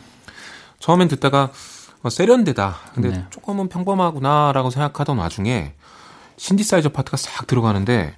처음엔 0.79 1.09
듣다가 1.09 1.51
어, 2.03 2.09
세련되다. 2.09 2.77
근데 2.95 3.11
네. 3.11 3.25
조금은 3.31 3.69
평범하구나라고 3.69 4.71
생각하던 4.71 5.19
와중에 5.19 5.75
신디사이저 6.37 6.91
파트가 6.91 7.17
싹 7.17 7.49
들어가는데 7.49 8.17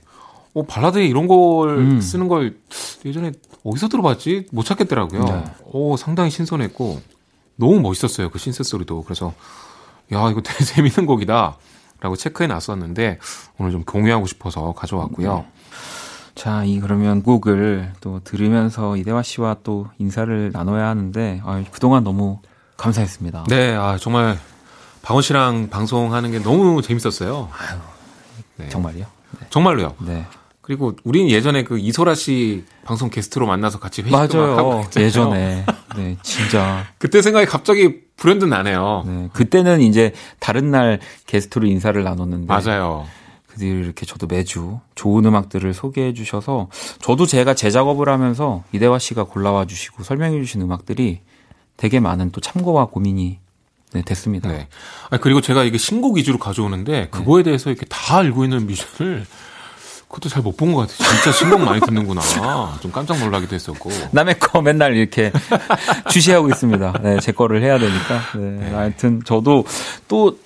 어, 0.53 0.63
발라드에 0.67 1.07
이런 1.07 1.27
걸 1.27 1.79
음. 1.79 2.01
쓰는 2.03 2.29
걸 2.29 2.59
예전에 3.07 3.33
어디서 3.65 3.89
들어봤지? 3.89 4.49
못 4.53 4.65
찾겠더라고요. 4.67 5.25
네. 5.25 5.45
오, 5.73 5.97
상당히 5.97 6.31
신선했고 6.31 7.01
너무 7.57 7.81
멋있었어요. 7.81 8.29
그 8.29 8.39
신세 8.39 8.63
소리도. 8.63 9.05
그래서 9.05 9.33
야, 10.13 10.29
이거 10.31 10.43
되게 10.43 10.65
재밌는 10.65 11.07
곡이다. 11.07 11.57
라고 12.01 12.17
체크해 12.17 12.47
놨었는데 12.47 13.19
오늘 13.59 13.73
좀 13.73 13.85
공유하고 13.85 14.27
싶어서 14.27 14.73
가져왔고요. 14.73 15.37
네. 15.37 15.47
자, 16.35 16.65
이 16.65 16.81
그러면 16.81 17.23
곡을 17.23 17.93
또 18.01 18.21
들으면서 18.25 18.97
이대화 18.97 19.23
씨와 19.23 19.57
또 19.63 19.89
인사를 19.99 20.51
나눠야 20.53 20.87
하는데 20.89 21.43
아, 21.45 21.63
그동안 21.71 22.03
너무 22.05 22.41
감사했습니다. 22.77 23.45
네, 23.49 23.75
아, 23.75 23.99
정말 24.01 24.39
박원 25.03 25.23
씨랑 25.23 25.69
방송하는 25.69 26.31
게 26.31 26.39
너무 26.39 26.81
재밌었어요. 26.83 27.51
아유, 27.53 27.79
네. 28.57 28.69
정말요? 28.69 29.01
네. 29.39 29.47
정말로요. 29.51 29.97
네. 30.07 30.27
그리고 30.63 30.95
우리는 31.05 31.29
예전에 31.29 31.65
그 31.65 31.79
이소라 31.79 32.15
씨 32.15 32.65
방송 32.85 33.11
게스트로 33.11 33.45
만나서 33.45 33.81
같이 33.81 34.03
회식도 34.03 34.39
맞아요. 34.39 34.57
하고 34.57 34.85
예전에 34.97 35.67
네 35.97 36.17
진짜 36.23 36.85
그때 36.99 37.23
생각이 37.23 37.47
갑자기 37.47 38.03
브랜드 38.21 38.45
나네요. 38.45 39.05
네, 39.07 39.29
그때는 39.33 39.81
이제 39.81 40.13
다른 40.39 40.71
날 40.71 41.01
게스트로 41.27 41.67
인사를 41.67 42.01
나눴는데. 42.05 42.47
맞아요. 42.47 43.07
그 43.47 43.59
뒤로 43.59 43.79
이렇게 43.79 44.05
저도 44.05 44.27
매주 44.27 44.79
좋은 44.95 45.25
음악들을 45.25 45.73
소개해 45.73 46.13
주셔서 46.13 46.69
저도 47.01 47.25
제가 47.25 47.55
재작업을 47.55 48.11
하면서 48.11 48.63
이대화 48.73 48.99
씨가 48.99 49.25
골라와 49.25 49.65
주시고 49.65 50.05
설명해 50.05 50.39
주신 50.39 50.61
음악들이 50.61 51.21
되게 51.79 51.99
많은 51.99 52.31
또 52.31 52.43
참고와 52.43 52.87
고민이 52.87 53.39
네, 53.95 54.03
됐습니다. 54.03 54.51
네. 54.51 54.69
아니, 55.09 55.21
그리고 55.21 55.41
제가 55.41 55.65
이게 55.65 55.79
신곡 55.79 56.17
위주로 56.17 56.39
가져오는데 56.39 57.09
그거에 57.09 57.43
네. 57.43 57.45
대해서 57.45 57.71
이렇게 57.71 57.87
다 57.87 58.19
알고 58.19 58.45
있는 58.45 58.67
뮤지션을 58.67 59.27
그것도 60.11 60.29
잘 60.29 60.43
못 60.43 60.57
본 60.57 60.75
것 60.75 60.81
같아요. 60.89 61.09
진짜 61.15 61.33
신곡 61.33 61.61
많이 61.61 61.81
듣는구나. 61.81 62.21
좀 62.81 62.91
깜짝 62.91 63.19
놀라기도 63.19 63.55
했었고. 63.55 63.91
남의 64.11 64.39
거 64.41 64.61
맨날 64.61 64.97
이렇게 64.97 65.31
주시하고 66.11 66.49
있습니다. 66.49 66.95
네, 67.03 67.21
제 67.21 67.31
거를 67.33 67.63
해야 67.63 67.79
되니까. 67.79 68.21
네, 68.35 68.41
네. 68.69 68.75
하여튼 68.75 69.23
저도 69.25 69.65
또 70.09 70.37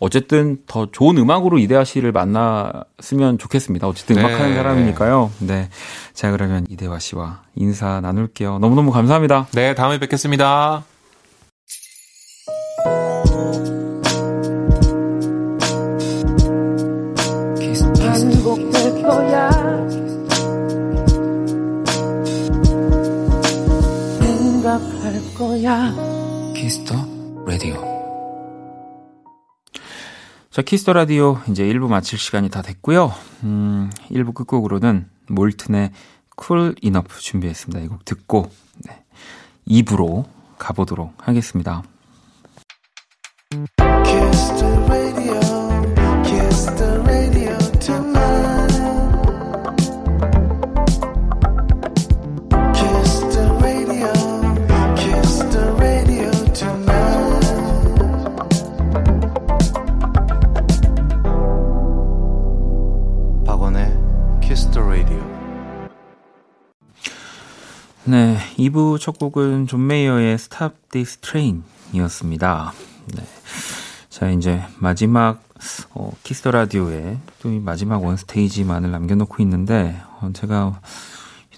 어쨌든 0.00 0.58
더 0.66 0.86
좋은 0.92 1.16
음악으로 1.16 1.58
이대화 1.58 1.84
씨를 1.84 2.12
만났으면 2.12 3.38
좋겠습니다. 3.38 3.88
어쨌든 3.88 4.16
네. 4.16 4.20
음악하는 4.22 4.54
사람이니까요. 4.56 5.30
네. 5.38 5.70
자, 6.12 6.30
그러면 6.30 6.66
이대화 6.68 6.98
씨와 6.98 7.40
인사 7.54 8.00
나눌게요. 8.02 8.58
너무너무 8.58 8.90
감사합니다. 8.92 9.46
네, 9.52 9.74
다음에 9.74 9.98
뵙겠습니다. 9.98 10.84
거야. 19.04 19.50
생각할 24.20 25.34
거야. 25.36 25.92
Kiss 26.54 26.77
the 26.77 26.94
Radio. 27.46 27.94
자, 30.50 30.62
Kiss 30.62 30.79
the 30.79 30.92
Radio 30.92 31.38
이제 31.48 31.64
1부 31.64 31.88
마칠 31.88 32.18
시간이 32.18 32.48
다 32.48 32.62
됐고요. 32.62 33.12
음, 33.42 33.90
1부 34.10 34.34
끝곡으로는 34.34 35.08
몰튼의 35.28 35.90
Cool 36.36 36.74
Enough 36.80 37.20
준비했습니다. 37.20 37.80
이 37.84 37.88
곡 37.88 38.04
듣고 38.04 38.50
네, 38.86 39.02
2부로 39.68 40.24
가보도록 40.58 41.12
하겠습니다. 41.18 41.82
네, 43.50 44.73
2부 68.74 68.98
첫 68.98 69.18
곡은 69.18 69.68
존 69.68 69.86
메이어의 69.86 70.34
Stop 70.34 70.74
This 70.90 71.18
Train 71.18 71.62
이었습니다. 71.92 72.72
네. 73.14 73.22
자, 74.10 74.28
이제 74.30 74.62
마지막, 74.78 75.42
어, 75.94 76.12
Kiss 76.24 76.39
the 76.39 76.50
Radio에 76.50 77.18
또 77.40 77.50
이 77.50 77.60
마지막 77.60 78.02
One 78.04 78.16
Stage만을 78.16 78.90
남겨놓고 78.90 79.42
있는데, 79.44 79.96
어, 80.20 80.30
제가 80.34 80.80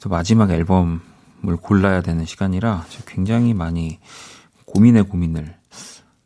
또 0.00 0.08
마지막 0.10 0.50
앨범을 0.50 1.56
골라야 1.60 2.02
되는 2.02 2.24
시간이라 2.26 2.84
굉장히 3.06 3.54
많이 3.54 3.98
고민의 4.66 5.04
고민을 5.04 5.56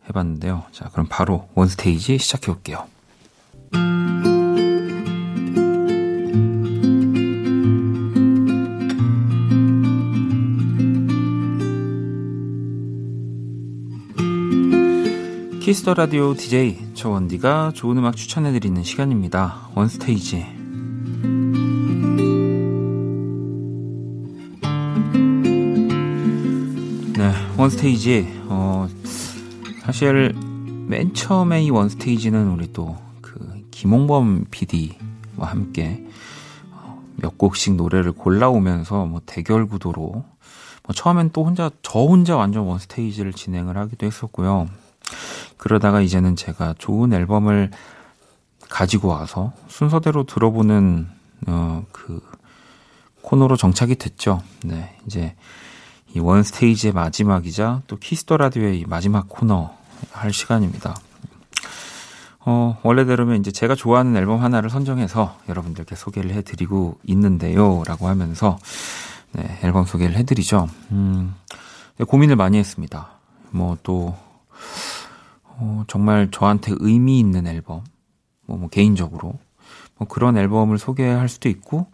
해봤는데요. 0.09 0.65
자, 0.73 0.91
그럼 0.93 1.07
바로 1.09 1.49
One 1.55 1.69
Stage 1.69 2.19
시작해 2.19 2.47
볼게요. 2.49 2.87
Kiss 15.71 15.84
the 15.84 15.95
Radio 15.95 16.35
DJ 16.35 16.95
저원디가 16.95 17.71
좋은 17.77 17.97
음악 17.97 18.17
추천해 18.17 18.51
드리는 18.51 18.83
시간입니다. 18.83 19.69
One 19.77 19.97
Stage. 19.97 20.37
네, 27.17 27.33
One 27.57 27.85
Stage. 27.85 28.43
어, 28.49 28.89
사실 29.83 30.35
맨 30.89 31.15
처음에 31.15 31.63
이 31.63 31.71
One 31.71 31.90
Stage는 31.90 32.49
우리 32.49 32.73
또 32.73 32.97
그 33.21 33.63
김홍범 33.71 34.47
PD와 34.51 34.97
함께 35.39 36.05
어, 36.73 37.01
몇 37.15 37.39
곡씩 37.39 37.77
노래를 37.77 38.11
골라오면서 38.11 39.07
뭐 39.07 39.21
대결 39.25 39.69
구도로 39.69 40.25
뭐 40.83 40.93
처음엔 40.93 41.31
또 41.33 41.45
혼자 41.45 41.71
저 41.83 42.01
혼자 42.01 42.35
완전 42.35 42.65
One 42.65 42.82
Stage를 42.82 43.35
진행을 43.35 43.77
하기도 43.77 44.05
했었고요. 44.05 44.69
그러다가 45.61 46.01
이제는 46.01 46.37
제가 46.37 46.75
좋은 46.79 47.13
앨범을 47.13 47.71
가지고 48.71 49.09
와서 49.09 49.53
순서대로 49.69 50.25
들어보는 50.25 51.07
어, 51.49 51.85
그 51.93 52.23
코너로 53.21 53.59
정착이 53.59 53.97
됐죠. 53.97 54.43
네, 54.65 54.97
이제 55.07 55.37
이 56.15 56.19
One 56.19 56.43
Stage의 56.43 56.95
마지막이자 56.95 57.83
또 57.87 57.97
Kiss 57.97 58.21
the 58.21 58.39
Radio의 58.39 58.87
마지막 58.89 59.29
코너 59.29 59.77
할 60.13 60.33
시간입니다. 60.33 60.97
어, 62.47 62.79
원래대로면 62.83 63.39
이제 63.41 63.53
제가 63.53 63.75
좋아하는 63.75 64.17
앨범 64.17 64.43
하나를 64.43 64.71
선정해서 64.71 65.37
여러분들께 65.51 65.95
소개를 65.95 66.33
해드리고 66.33 66.99
있는데요. 67.05 67.83
라고 67.87 68.09
하면서, 68.09 68.59
네, 69.33 69.59
앨범 69.63 69.85
소개를 69.85 70.17
해드리죠. 70.17 70.69
음, 70.93 71.35
고민을 72.09 72.37
많이 72.37 72.57
했습니다. 72.57 73.11
뭐 73.51 73.77
또, 73.83 74.17
어, 75.61 75.85
정말 75.89 76.31
저한테 76.31 76.73
의미 76.81 77.19
있는 77.21 77.47
앨범, 77.47 77.85
뭐, 78.47 78.57
뭐 78.57 78.69
개인적으로 78.69 79.35
뭐 79.97 80.09
그런 80.09 80.37
앨범을 80.37 80.79
소개할 80.79 81.29
수도 81.29 81.49
있고, 81.49 81.87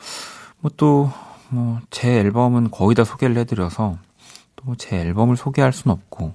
뭐 0.60 0.70
또 0.76 1.10
뭐 1.50 1.80
제 1.90 2.18
앨범은 2.20 2.70
거의 2.70 2.94
다 2.94 3.04
소개를 3.04 3.36
해드려서 3.38 3.98
또 4.56 4.74
제 4.76 4.96
앨범을 4.96 5.36
소개할 5.36 5.72
수는 5.72 5.94
없고, 5.94 6.34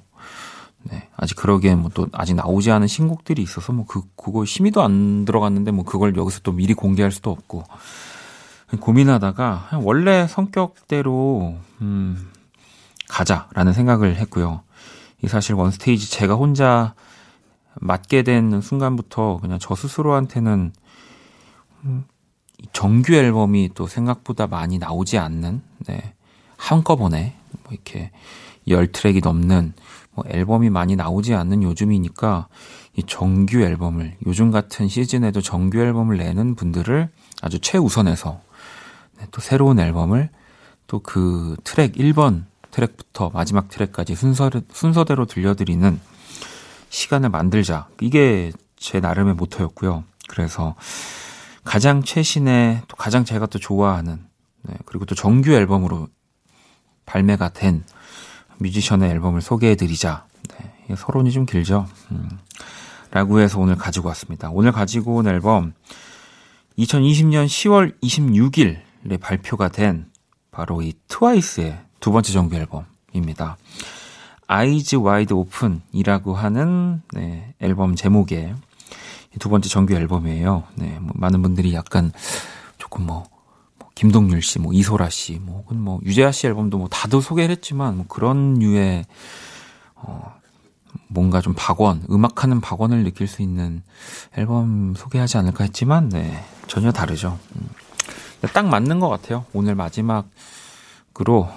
네 0.83 1.09
아직 1.15 1.35
그러기엔 1.37 1.79
뭐 1.79 1.91
또 1.93 2.07
아직 2.13 2.33
나오지 2.35 2.71
않은 2.71 2.87
신곡들이 2.87 3.41
있어서 3.43 3.71
뭐 3.73 3.85
그 3.87 4.01
그거 4.15 4.45
심의도 4.45 4.81
안 4.81 5.25
들어갔는데 5.25 5.71
뭐 5.71 5.85
그걸 5.85 6.15
여기서 6.15 6.39
또 6.41 6.51
미리 6.51 6.73
공개할 6.73 7.11
수도 7.11 7.29
없고 7.31 7.63
고민하다가 8.79 9.69
원래 9.83 10.27
성격대로 10.27 11.55
음 11.81 12.31
가자라는 13.09 13.73
생각을 13.73 14.15
했고요. 14.15 14.63
이 15.23 15.27
사실 15.27 15.55
원스테이지 15.55 16.09
제가 16.09 16.33
혼자 16.35 16.93
맞게 17.79 18.23
된 18.23 18.61
순간부터 18.61 19.39
그냥 19.41 19.57
저 19.59 19.75
스스로한테는 19.75 20.73
음, 21.85 22.05
정규 22.73 23.13
앨범이 23.13 23.71
또 23.73 23.87
생각보다 23.87 24.47
많이 24.47 24.77
나오지 24.77 25.17
않는 25.17 25.61
네, 25.87 26.13
한꺼번에 26.57 27.35
뭐 27.63 27.71
이렇게 27.71 28.11
열 28.67 28.91
트랙이 28.91 29.21
넘는 29.21 29.73
뭐 30.13 30.25
앨범이 30.27 30.69
많이 30.69 30.95
나오지 30.95 31.33
않는 31.33 31.63
요즘이니까 31.63 32.47
이 32.97 33.03
정규 33.03 33.61
앨범을 33.61 34.17
요즘 34.27 34.51
같은 34.51 34.87
시즌에도 34.87 35.41
정규 35.41 35.79
앨범을 35.79 36.17
내는 36.17 36.55
분들을 36.55 37.09
아주 37.41 37.59
최우선해서 37.59 38.41
네, 39.17 39.25
또 39.31 39.41
새로운 39.41 39.79
앨범을 39.79 40.29
또 40.87 40.99
그 40.99 41.55
트랙 41.63 41.93
1번 41.93 42.43
트랙부터 42.71 43.31
마지막 43.33 43.69
트랙까지 43.69 44.15
순서 44.15 44.49
순서대로 44.71 45.25
들려드리는 45.25 45.99
시간을 46.91 47.29
만들자. 47.29 47.87
이게 48.01 48.51
제 48.75 48.99
나름의 48.99 49.35
모토였고요. 49.35 50.03
그래서 50.27 50.75
가장 51.63 52.03
최신의 52.03 52.83
또 52.87 52.95
가장 52.95 53.25
제가 53.25 53.47
또 53.47 53.57
좋아하는 53.59 54.19
네, 54.63 54.75
그리고 54.85 55.05
또 55.05 55.15
정규 55.15 55.51
앨범으로 55.53 56.07
발매가 57.05 57.49
된 57.49 57.83
뮤지션의 58.59 59.09
앨범을 59.09 59.41
소개해드리자. 59.41 60.25
네, 60.49 60.95
서론이 60.95 61.31
좀 61.31 61.45
길죠. 61.45 61.87
음, 62.11 62.29
라고 63.09 63.39
해서 63.39 63.59
오늘 63.59 63.75
가지고 63.75 64.09
왔습니다. 64.09 64.49
오늘 64.51 64.71
가지고 64.71 65.15
온 65.15 65.27
앨범 65.27 65.73
2020년 66.77 67.45
10월 67.45 67.99
26일에 68.01 69.19
발표가 69.19 69.69
된 69.69 70.07
바로 70.51 70.81
이 70.81 70.93
트와이스의 71.07 71.79
두 71.99 72.11
번째 72.11 72.33
정규 72.33 72.55
앨범입니다. 72.55 73.57
Eyes 74.51 74.97
Wide 74.97 75.31
Open이라고 75.31 76.35
하는 76.35 77.01
네, 77.13 77.53
앨범 77.61 77.95
제목의 77.95 78.53
두 79.39 79.47
번째 79.47 79.69
정규 79.69 79.93
앨범이에요. 79.93 80.63
네, 80.75 80.97
뭐 80.99 81.13
많은 81.15 81.41
분들이 81.41 81.73
약간 81.73 82.11
조금 82.77 83.05
뭐, 83.05 83.23
뭐 83.79 83.87
김동률 83.95 84.41
씨, 84.41 84.59
뭐 84.59 84.73
이소라 84.73 85.09
씨, 85.09 85.39
뭐 85.39 85.59
혹은 85.59 85.79
뭐 85.79 86.01
유재하 86.03 86.33
씨 86.33 86.47
앨범도 86.47 86.79
뭐 86.79 86.89
다들 86.89 87.21
소개를 87.21 87.51
했지만 87.51 87.95
뭐 87.95 88.05
그런 88.09 88.55
류의 88.55 89.05
어 89.95 90.33
뭔가 91.07 91.39
좀 91.39 91.53
박원, 91.55 92.03
음악하는 92.11 92.59
박원을 92.59 93.05
느낄 93.05 93.27
수 93.27 93.41
있는 93.41 93.81
앨범 94.35 94.95
소개하지 94.97 95.37
않을까 95.37 95.63
했지만, 95.63 96.09
네, 96.09 96.43
전혀 96.67 96.91
다르죠. 96.91 97.39
음. 97.55 97.69
딱 98.53 98.67
맞는 98.67 98.99
것 98.99 99.07
같아요. 99.07 99.45
오늘 99.53 99.75
마지막으로, 99.75 100.27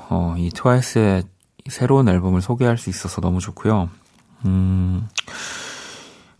어, 0.08 0.36
이 0.38 0.50
트와이스의 0.50 1.24
새로운 1.68 2.08
앨범을 2.08 2.42
소개할 2.42 2.76
수 2.76 2.90
있어서 2.90 3.20
너무 3.20 3.40
좋고요. 3.40 3.88
음, 4.44 5.08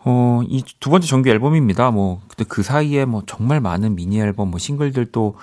어, 0.00 0.42
이 0.46 0.62
두 0.80 0.90
번째 0.90 1.06
정규 1.06 1.30
앨범입니다. 1.30 1.90
뭐, 1.90 2.20
근데 2.28 2.44
그 2.44 2.62
사이에 2.62 3.06
뭐 3.06 3.22
정말 3.26 3.60
많은 3.60 3.94
미니 3.94 4.20
앨범, 4.20 4.50
뭐 4.50 4.58
싱글들도 4.58 5.36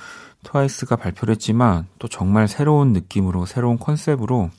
트와이스가 0.43 0.95
발표를 0.97 1.33
했지만 1.33 1.87
또 1.97 2.07
정말 2.07 2.47
새로운 2.47 2.93
느낌으로, 2.93 3.47
새로운 3.47 3.79
컨셉으로 3.79 4.51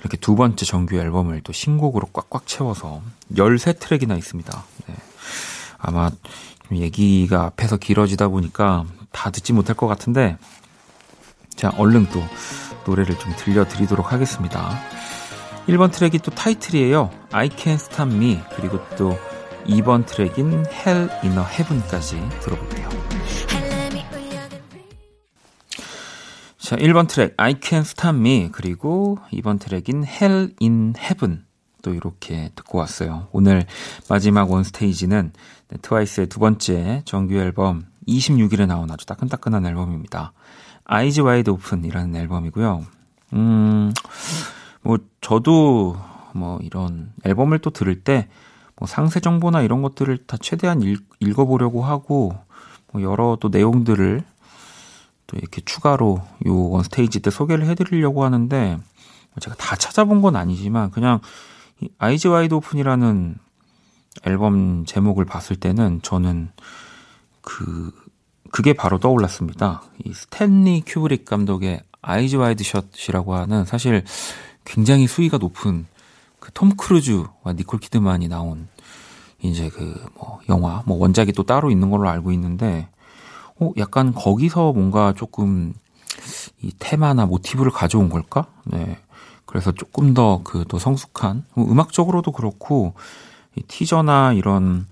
이렇게 0.00 0.16
두 0.16 0.34
번째 0.34 0.64
정규 0.64 0.96
앨범을 0.96 1.42
또 1.42 1.52
신곡으로 1.52 2.08
꽉꽉 2.12 2.46
채워서 2.46 3.02
13트랙이나 3.34 4.16
있습니다. 4.16 4.64
네. 4.88 4.94
아마 5.78 6.10
얘기가 6.72 7.44
앞에서 7.44 7.76
길어지다 7.76 8.28
보니까 8.28 8.86
다 9.10 9.30
듣지 9.30 9.52
못할 9.52 9.76
것 9.76 9.86
같은데, 9.86 10.38
자, 11.54 11.70
얼른 11.76 12.06
또 12.06 12.22
노래를 12.86 13.18
좀 13.18 13.32
들려드리도록 13.36 14.12
하겠습니다. 14.12 14.78
1번 15.68 15.92
트랙이 15.92 16.18
또 16.18 16.30
타이틀이에요. 16.32 17.10
I 17.30 17.48
Can't 17.48 17.74
Stop 17.74 18.12
Me. 18.12 18.40
그리고 18.56 18.80
또 18.96 19.16
2번 19.66 20.04
트랙인 20.06 20.64
Hell 20.66 21.08
in 21.22 21.38
a 21.38 21.44
Heaven까지 21.44 22.20
들어볼게요. 22.40 22.88
자, 26.58 26.76
1번 26.76 27.06
트랙 27.08 27.34
I 27.36 27.54
Can't 27.54 27.80
Stop 27.80 28.16
Me. 28.16 28.48
그리고 28.50 29.18
2번 29.32 29.60
트랙인 29.60 30.04
Hell 30.04 30.54
in 30.60 30.94
Heaven. 30.98 31.44
또 31.82 31.92
이렇게 31.94 32.50
듣고 32.54 32.78
왔어요. 32.78 33.28
오늘 33.32 33.66
마지막 34.08 34.50
원스테이지는 34.50 35.32
트와이스의 35.82 36.28
두 36.28 36.38
번째 36.38 37.02
정규 37.04 37.34
앨범 37.34 37.86
26일에 38.06 38.66
나온 38.66 38.90
아주 38.90 39.04
따끈따끈한 39.06 39.66
앨범입니다. 39.66 40.32
Eyes 40.84 41.20
Wide 41.20 41.50
Open이라는 41.50 42.16
앨범이고요. 42.16 42.86
음, 43.34 43.92
뭐 44.82 44.98
저도 45.20 45.96
뭐 46.34 46.58
이런 46.62 47.12
앨범을 47.24 47.58
또 47.60 47.70
들을 47.70 48.02
때 48.02 48.28
뭐 48.82 48.88
상세 48.88 49.20
정보나 49.20 49.62
이런 49.62 49.80
것들을 49.80 50.26
다 50.26 50.36
최대한 50.40 50.82
읽, 50.82 51.04
읽어보려고 51.20 51.84
하고 51.84 52.36
뭐 52.90 53.00
여러 53.00 53.38
또 53.40 53.48
내용들을 53.48 54.24
또 55.28 55.36
이렇게 55.36 55.62
추가로 55.64 56.20
요 56.46 56.68
원스테이지 56.68 57.20
때 57.20 57.30
소개를 57.30 57.66
해드리려고 57.66 58.24
하는데 58.24 58.74
뭐 58.76 59.40
제가 59.40 59.54
다 59.54 59.76
찾아본 59.76 60.20
건 60.20 60.34
아니지만 60.34 60.90
그냥 60.90 61.20
이 61.80 61.90
Eyes 61.98 62.26
Wide 62.26 62.54
Open이라는 62.54 63.36
앨범 64.24 64.84
제목을 64.84 65.26
봤을 65.26 65.54
때는 65.54 66.00
저는 66.02 66.50
그 67.40 67.92
그게 68.52 68.72
바로 68.74 68.98
떠올랐습니다. 68.98 69.82
이 70.04 70.12
스탠리 70.14 70.82
큐브릭 70.86 71.24
감독의 71.24 71.80
Eyes 72.02 72.36
Wide 72.36 72.62
Shut이라고 72.64 73.34
하는 73.34 73.64
사실 73.64 74.04
굉장히 74.64 75.06
수위가 75.08 75.38
높은 75.38 75.86
그 76.38 76.50
톰 76.52 76.70
크루즈와 76.76 77.52
니콜 77.56 77.80
키드만이 77.80 78.28
나온 78.28 78.68
이제 79.42 79.68
그 79.70 79.94
뭐 80.14 80.40
영화 80.48 80.82
뭐 80.86 80.98
원작이 80.98 81.32
또 81.32 81.42
따로 81.44 81.70
있는 81.70 81.90
걸로 81.90 82.08
알고 82.08 82.30
있는데 82.32 82.88
어 83.60 83.70
약간 83.78 84.12
거기서 84.14 84.72
뭔가 84.72 85.12
조금 85.16 85.74
이 86.62 86.72
테마나 86.78 87.26
모티브를 87.26 87.72
가져온 87.72 88.08
걸까? 88.10 88.46
네. 88.64 88.98
그래서 89.46 89.72
조금 89.72 90.14
더 90.14 90.42
그 90.44 90.64
또 90.68 90.78
성숙한 90.78 91.44
뭐 91.54 91.70
음악적으로도 91.70 92.32
그렇고 92.32 92.94
이 93.56 93.62
티저나 93.62 94.32
이런 94.34 94.86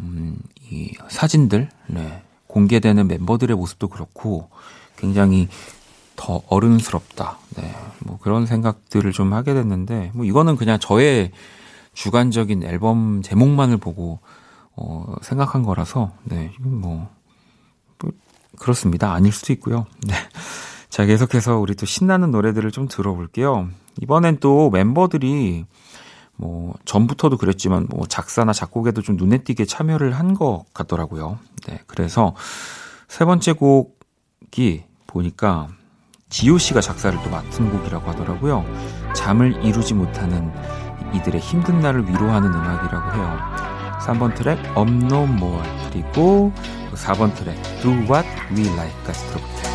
음, 0.00 0.36
이 0.70 0.92
사진들 1.08 1.68
네. 1.88 2.22
공개되는 2.54 3.08
멤버들의 3.08 3.56
모습도 3.56 3.88
그렇고 3.88 4.48
굉장히 4.96 5.48
더 6.14 6.40
어른스럽다. 6.48 7.38
네. 7.56 7.74
뭐 7.98 8.16
그런 8.20 8.46
생각들을 8.46 9.10
좀 9.10 9.32
하게 9.32 9.54
됐는데, 9.54 10.12
뭐 10.14 10.24
이거는 10.24 10.54
그냥 10.54 10.78
저의 10.78 11.32
주관적인 11.94 12.62
앨범 12.62 13.22
제목만을 13.22 13.78
보고, 13.78 14.20
어, 14.76 15.16
생각한 15.22 15.64
거라서, 15.64 16.12
네. 16.22 16.52
뭐, 16.60 17.08
뭐, 17.98 18.12
그렇습니다. 18.60 19.12
아닐 19.12 19.32
수도 19.32 19.52
있고요. 19.52 19.86
네. 20.06 20.14
자, 20.88 21.04
계속해서 21.04 21.58
우리 21.58 21.74
또 21.74 21.86
신나는 21.86 22.30
노래들을 22.30 22.70
좀 22.70 22.86
들어볼게요. 22.86 23.68
이번엔 24.00 24.38
또 24.38 24.70
멤버들이 24.70 25.66
뭐, 26.36 26.74
전부터도 26.84 27.36
그랬지만, 27.36 27.86
뭐, 27.90 28.06
작사나 28.06 28.52
작곡에도 28.52 29.02
좀 29.02 29.16
눈에 29.16 29.38
띄게 29.38 29.64
참여를 29.66 30.12
한 30.12 30.34
것 30.34 30.64
같더라고요. 30.74 31.38
네. 31.68 31.80
그래서 31.86 32.34
세 33.08 33.24
번째 33.24 33.52
곡이 33.52 34.84
보니까 35.06 35.68
지효 36.28 36.58
씨가 36.58 36.80
작사를 36.80 37.16
또 37.22 37.30
맡은 37.30 37.70
곡이라고 37.70 38.10
하더라고요. 38.10 38.64
잠을 39.14 39.64
이루지 39.64 39.94
못하는 39.94 40.50
이들의 41.14 41.40
힘든 41.40 41.78
날을 41.80 42.08
위로하는 42.08 42.52
음악이라고 42.52 43.12
해요. 43.16 43.38
3번 44.00 44.34
트랙 44.34 44.58
Up 44.76 44.90
No 44.90 45.22
More 45.22 45.68
그리고 45.90 46.52
4번 46.94 47.32
트랙 47.36 47.54
Do 47.80 47.92
What 47.92 48.28
We 48.56 48.66
Like까지 48.68 49.26
들어볼게요. 49.28 49.73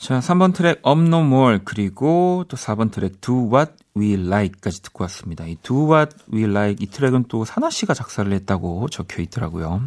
자, 0.00 0.18
3번 0.18 0.54
트랙 0.54 0.78
Up 0.86 0.98
No 0.98 1.18
More 1.18 1.58
그리고 1.62 2.46
또 2.48 2.56
4번 2.56 2.90
트랙 2.90 3.20
Do 3.20 3.52
What 3.52 3.72
We 3.94 4.14
Like까지 4.14 4.80
듣고 4.80 5.04
왔습니다. 5.04 5.44
이 5.44 5.56
Do 5.62 5.92
What 5.92 6.16
We 6.32 6.44
Like 6.44 6.82
이 6.82 6.86
트랙은 6.86 7.26
또 7.28 7.44
사나 7.44 7.68
씨가 7.68 7.92
작사를 7.92 8.32
했다고 8.32 8.88
적혀 8.88 9.20
있더라고요. 9.20 9.82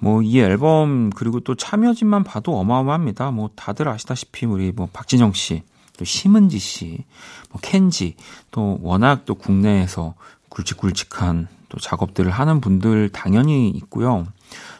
뭐 0.00 0.22
이 0.22 0.40
앨범 0.40 1.10
그리고 1.10 1.38
또 1.38 1.54
참여진만 1.54 2.24
봐도 2.24 2.58
어마어마합니다. 2.58 3.30
뭐 3.30 3.48
다들 3.54 3.88
아시다시피 3.88 4.44
우리 4.44 4.72
뭐 4.72 4.88
박진영 4.92 5.34
씨, 5.34 5.62
또 5.96 6.04
심은지 6.04 6.58
씨, 6.58 7.04
뭐 7.50 7.60
켄지, 7.62 8.16
또 8.50 8.80
워낙 8.82 9.24
또 9.24 9.36
국내에서 9.36 10.14
굵직굵직한 10.48 11.46
또 11.68 11.78
작업들을 11.78 12.32
하는 12.32 12.60
분들 12.60 13.10
당연히 13.10 13.68
있고요. 13.68 14.26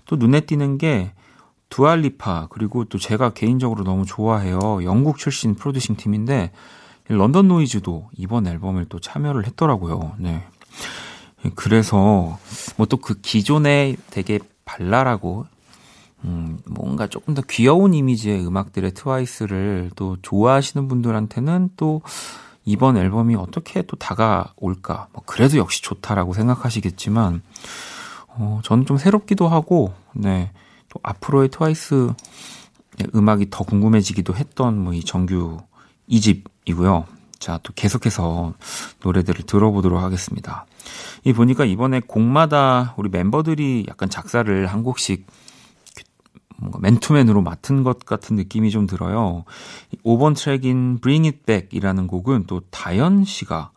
또 0.05 0.17
눈에 0.17 0.41
띄는 0.41 0.79
게 0.79 1.13
두알리파 1.69 2.49
그리고 2.51 2.85
또 2.85 2.99
제가 2.99 3.31
개인적으로 3.31 3.85
너무 3.85 4.05
좋아해요. 4.07 4.81
영국 4.85 5.19
출신 5.19 5.55
프로듀싱 5.55 5.97
팀인데 5.97 6.53
런던 7.09 7.49
노이즈도 7.49 8.09
이번 8.17 8.47
앨범을 8.47 8.87
또 8.87 8.99
참여를 9.01 9.47
했더라고요. 9.47 10.15
네. 10.19 10.45
그래서 11.55 12.39
뭐 12.77 12.87
또 12.87 12.97
그 12.97 13.21
기존에 13.21 13.97
되게 14.11 14.39
발랄하고 14.65 15.47
음, 16.25 16.59
뭔가 16.67 17.07
조금 17.07 17.35
더 17.35 17.43
귀여운 17.49 17.95
이미지의 17.95 18.45
음악들의 18.47 18.93
트와이스를 18.95 19.91
또 19.95 20.17
좋아하시는 20.23 20.89
분들한테는 20.89 21.71
또 21.77 22.03
이번 22.65 22.97
앨범이 22.97 23.37
어떻게 23.37 23.83
또 23.83 23.97
다가올까. 23.97 25.09
뭐 25.13 25.23
그래도 25.25 25.57
역시 25.59 25.83
좋다라고 25.83 26.33
생각하시겠지만, 26.33 27.43
어, 28.29 28.61
저는 28.65 28.87
좀 28.87 28.99
새롭기도 28.99 29.47
하고, 29.47 29.95
네. 30.15 30.51
또 30.89 31.01
앞으로의 31.03 31.49
트와이스 31.51 32.13
음악이 33.15 33.49
더 33.51 33.65
궁금해지기도 33.65 34.35
했던 34.35 34.79
뭐 34.79 34.93
이 34.95 35.05
정규 35.05 35.59
2집이고요. 36.09 37.05
자, 37.39 37.59
또 37.63 37.73
계속해서 37.75 38.55
노래들을 39.03 39.45
들어보도록 39.45 40.01
하겠습니다. 40.01 40.67
이 41.25 41.33
보니까 41.33 41.65
이번에 41.65 42.01
곡마다 42.01 42.95
우리 42.97 43.11
멤버들이 43.11 43.87
약간 43.89 44.09
작사를 44.09 44.67
한 44.67 44.83
곡씩 44.83 45.27
뭔가 46.59 46.79
맨투맨으로 46.81 47.43
맡은 47.43 47.83
것 47.83 47.99
같은 48.07 48.37
느낌이 48.37 48.71
좀 48.71 48.87
들어요. 48.87 49.45
5번 50.05 50.35
트랙인 50.35 51.01
Bring 51.01 51.27
It 51.27 51.45
Back 51.45 51.69
이라는 51.77 52.07
곡은 52.07 52.45
또 52.47 52.61
다현 52.71 53.25
씨가 53.25 53.73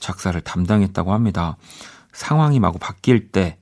작사를 0.00 0.40
담당했다고 0.40 1.12
합니다. 1.12 1.56
상황이 2.12 2.60
마구 2.60 2.78
바뀔 2.78 3.30
때 3.30 3.58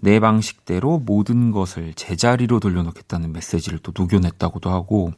내 0.00 0.20
방식대로 0.20 0.98
모든 0.98 1.50
것을 1.50 1.94
제자리로 1.94 2.60
돌려놓겠다는 2.60 3.32
메시지를 3.32 3.78
또 3.78 3.92
녹여냈다고도 3.96 4.70
하고 4.70 5.12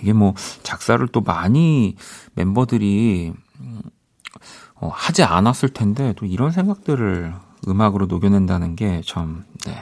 이게 0.00 0.12
뭐 0.12 0.34
작사를 0.62 1.06
또 1.08 1.20
많이 1.20 1.96
멤버들이 2.34 3.32
어, 4.74 4.88
하지 4.92 5.22
않았을 5.22 5.70
텐데 5.70 6.14
또 6.16 6.26
이런 6.26 6.50
생각들을 6.50 7.34
음악으로 7.68 8.06
녹여낸다는 8.06 8.76
게참 8.76 9.44
네, 9.66 9.76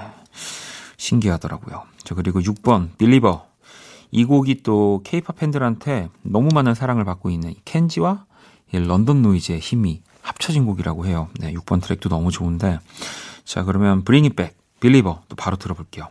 신기하더라고요. 0.96 1.84
저 2.02 2.14
그리고 2.14 2.40
6번 2.40 2.96
빌리버 2.98 3.46
이 4.10 4.24
곡이 4.24 4.62
또 4.62 5.02
케이팝 5.04 5.36
팬들한테 5.36 6.08
너무 6.22 6.48
많은 6.52 6.74
사랑을 6.74 7.04
받고 7.04 7.30
있는 7.30 7.54
켄지와 7.64 8.24
런던 8.72 9.22
노이즈의 9.22 9.60
힘이 9.60 10.02
합쳐진 10.22 10.66
곡이라고 10.66 11.06
해요. 11.06 11.28
네, 11.38 11.52
6번 11.54 11.80
트랙도 11.80 12.08
너무 12.08 12.30
좋은데 12.30 12.80
자, 13.48 13.64
그러면 13.64 14.04
Bring 14.04 14.26
It 14.26 14.36
Back, 14.36 14.54
Believer 14.78 15.20
또 15.26 15.34
바로 15.34 15.56
들어볼게요. 15.56 16.08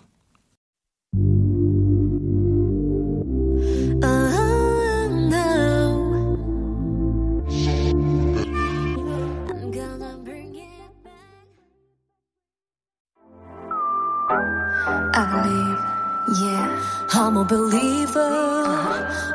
I'm 17.20 17.36
a 17.36 17.44
believer. 17.44 18.22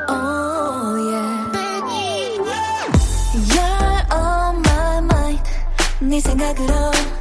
Oh 0.09 0.95
yeah. 0.97 1.51
You're 3.53 4.01
on 4.09 4.61
my 4.61 5.01
mind. 5.01 5.43
네 6.01 6.19
생각으로. 6.19 7.12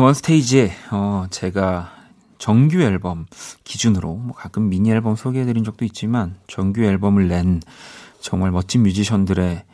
원스테이지에 0.00 0.72
어, 0.90 1.26
제가 1.30 1.92
정규 2.38 2.82
앨범 2.82 3.26
기준으로 3.64 4.14
뭐 4.14 4.34
가끔 4.34 4.68
미니 4.68 4.90
앨범 4.90 5.16
소개해드린 5.16 5.64
적도 5.64 5.84
있지만 5.84 6.36
정규 6.46 6.82
앨범을 6.82 7.28
낸 7.28 7.60
정말 8.20 8.50
멋진 8.50 8.82
뮤지션들의 8.82 9.64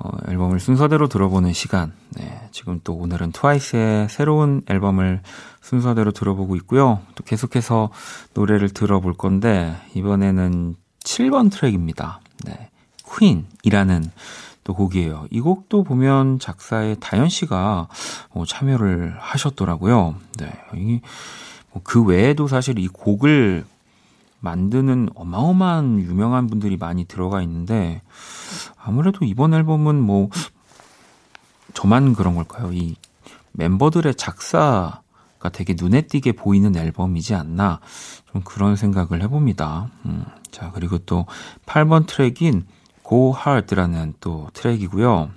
어, 0.00 0.10
앨범을 0.28 0.60
순서대로 0.60 1.08
들어보는 1.08 1.52
시간. 1.52 1.92
네, 2.10 2.48
지금 2.52 2.80
또 2.84 2.94
오늘은 2.94 3.32
트와이스의 3.32 4.08
새로운 4.08 4.62
앨범을 4.68 5.22
순서대로 5.60 6.12
들어보고 6.12 6.54
있고요. 6.56 7.00
또 7.16 7.24
계속해서 7.24 7.90
노래를 8.34 8.70
들어볼 8.70 9.14
건데 9.14 9.76
이번에는 9.94 10.76
7번 11.00 11.50
트랙입니다. 11.50 12.20
네, 12.44 12.70
퀸이라는 13.18 14.10
또 14.68 14.74
곡이에요. 14.74 15.26
이 15.30 15.40
곡도 15.40 15.82
보면 15.82 16.38
작사에 16.38 16.94
다현 16.96 17.30
씨가 17.30 17.88
어, 18.28 18.44
참여를 18.46 19.16
하셨더라고요. 19.18 20.14
네, 20.38 20.52
이그 21.74 22.04
외에도 22.04 22.46
사실 22.48 22.78
이 22.78 22.86
곡을 22.86 23.64
만드는 24.40 25.08
어마어마한 25.14 26.00
유명한 26.00 26.48
분들이 26.48 26.76
많이 26.76 27.06
들어가 27.06 27.40
있는데 27.40 28.02
아무래도 28.76 29.24
이번 29.24 29.54
앨범은 29.54 30.02
뭐 30.02 30.28
저만 31.72 32.14
그런 32.14 32.34
걸까요? 32.34 32.70
이 32.70 32.94
멤버들의 33.52 34.16
작사가 34.16 35.00
되게 35.50 35.74
눈에 35.80 36.02
띄게 36.02 36.32
보이는 36.32 36.76
앨범이지 36.76 37.34
않나 37.34 37.80
좀 38.30 38.42
그런 38.44 38.76
생각을 38.76 39.22
해봅니다. 39.22 39.88
음, 40.04 40.26
자 40.50 40.70
그리고 40.74 40.98
또 40.98 41.24
8번 41.64 42.06
트랙인 42.06 42.66
Go 43.08 43.34
Hard라는 43.36 44.14
또 44.20 44.48
트랙이고요. 44.52 45.30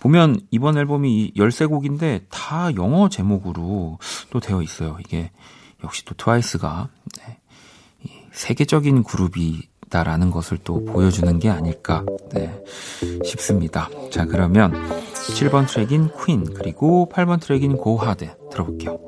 보면 0.00 0.40
이번 0.50 0.76
앨범이 0.76 1.34
13곡인데 1.36 2.24
다 2.28 2.74
영어 2.74 3.08
제목으로 3.08 3.98
또 4.30 4.40
되어 4.40 4.62
있어요. 4.62 4.96
이게 5.00 5.30
역시 5.84 6.04
또 6.04 6.14
트와이스가 6.14 6.88
네, 7.18 7.38
세계적인 8.32 9.04
그룹이다라는 9.04 10.30
것을 10.30 10.58
또 10.58 10.84
보여주는 10.84 11.38
게 11.38 11.50
아닐까 11.50 12.04
네, 12.32 12.52
싶습니다. 13.24 13.88
자, 14.10 14.24
그러면 14.24 14.72
7번 15.12 15.68
트랙인 15.68 16.10
Queen, 16.24 16.52
그리고 16.54 17.08
8번 17.12 17.40
트랙인 17.40 17.76
Go 17.76 17.93
Hard 17.93 18.28
들어볼게요. 18.50 18.98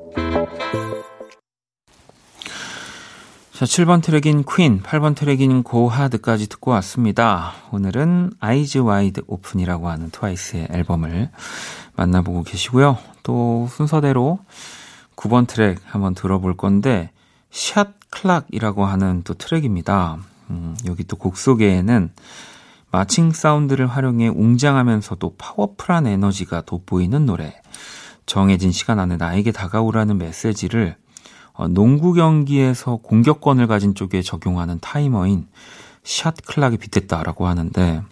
자, 3.54 3.66
7번 3.66 4.02
트랙인 4.02 4.42
Queen, 4.52 4.82
8번 4.82 5.14
트랙인 5.14 5.62
Go 5.62 5.78
Hard까지 5.78 6.48
듣고 6.48 6.72
왔습니다. 6.72 7.52
오늘은 7.70 8.32
Eyes 8.40 8.78
Wide 8.78 9.22
Open이라고 9.28 9.88
하는 9.88 10.10
트와이스의 10.10 10.66
앨범을 10.72 11.30
만나보고 11.94 12.42
계시고요. 12.42 12.98
또 13.22 13.68
순서대로 13.70 14.40
9번 15.14 15.46
트랙 15.46 15.78
한번 15.84 16.14
들어볼 16.16 16.56
건데, 16.56 17.12
Shot 17.52 17.90
Clock이라고 18.10 18.86
하는 18.86 19.22
또 19.22 19.34
트랙입니다. 19.34 20.18
음, 20.50 20.76
여기 20.86 21.04
또 21.04 21.16
곡 21.16 21.36
속에는 21.36 22.10
marching 22.90 23.30
sound를 23.30 23.86
활용해 23.86 24.30
웅장하면서도 24.30 25.36
powerful한 25.38 26.08
에너지가 26.08 26.62
돋보이는 26.62 27.24
노래. 27.24 27.54
정해진 28.26 28.72
시간 28.72 28.98
안에 28.98 29.16
나에게 29.16 29.52
다가오라는 29.52 30.18
메시지를 30.18 30.96
어, 30.96 31.03
농구 31.70 32.12
경기에서 32.12 32.96
공격권을 32.96 33.66
가진 33.66 33.94
쪽에 33.94 34.22
적용하는 34.22 34.78
타이머인 34.80 35.46
Shot 36.02 36.34
Clock이 36.46 36.76
빗댔다라고 36.78 37.46
하는데 37.46 38.02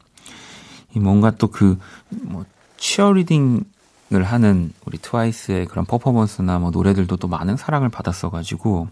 이 0.95 0.99
뭔가 1.01 1.31
또 1.33 1.49
그 1.49 1.77
뭐 2.23 2.45
cheerleading을 2.79 4.25
하는 4.25 4.75
우리 4.85 4.99
트와이스의 4.99 5.65
그런 5.67 5.87
퍼포먼스나 5.87 6.59
뭐 6.59 6.71
노래들도 6.71 7.17
또 7.17 7.29
많은 7.29 7.57
사랑을 7.57 7.89
받았어가지고 7.89 8.89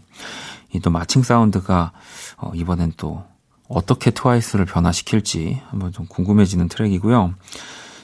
이 0.73 0.81
또 0.81 0.89
marching 0.91 1.23
sound가 1.23 1.93
어 2.39 2.53
이번엔 2.55 2.95
또 2.97 3.23
어떻게 3.69 4.11
트와이스를 4.13 4.65
변화시킬지 4.65 5.61
한번 5.69 5.93
좀 5.93 6.07
궁금해지는 6.07 6.69
트랙이고요. 6.69 7.35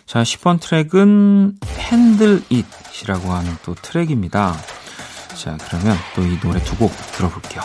자, 0.04 0.22
10번 0.22 0.60
트랙은 0.60 1.56
Handle 1.78 2.42
It이라고 2.50 3.32
하는 3.32 3.50
또 3.64 3.74
트랙입니다. 3.74 4.54
자, 5.36 5.56
그러면 5.68 5.96
또 6.14 6.22
이 6.22 6.38
노래 6.40 6.58
두 6.64 6.74
곡 6.76 6.90
들어볼게요. 7.12 7.62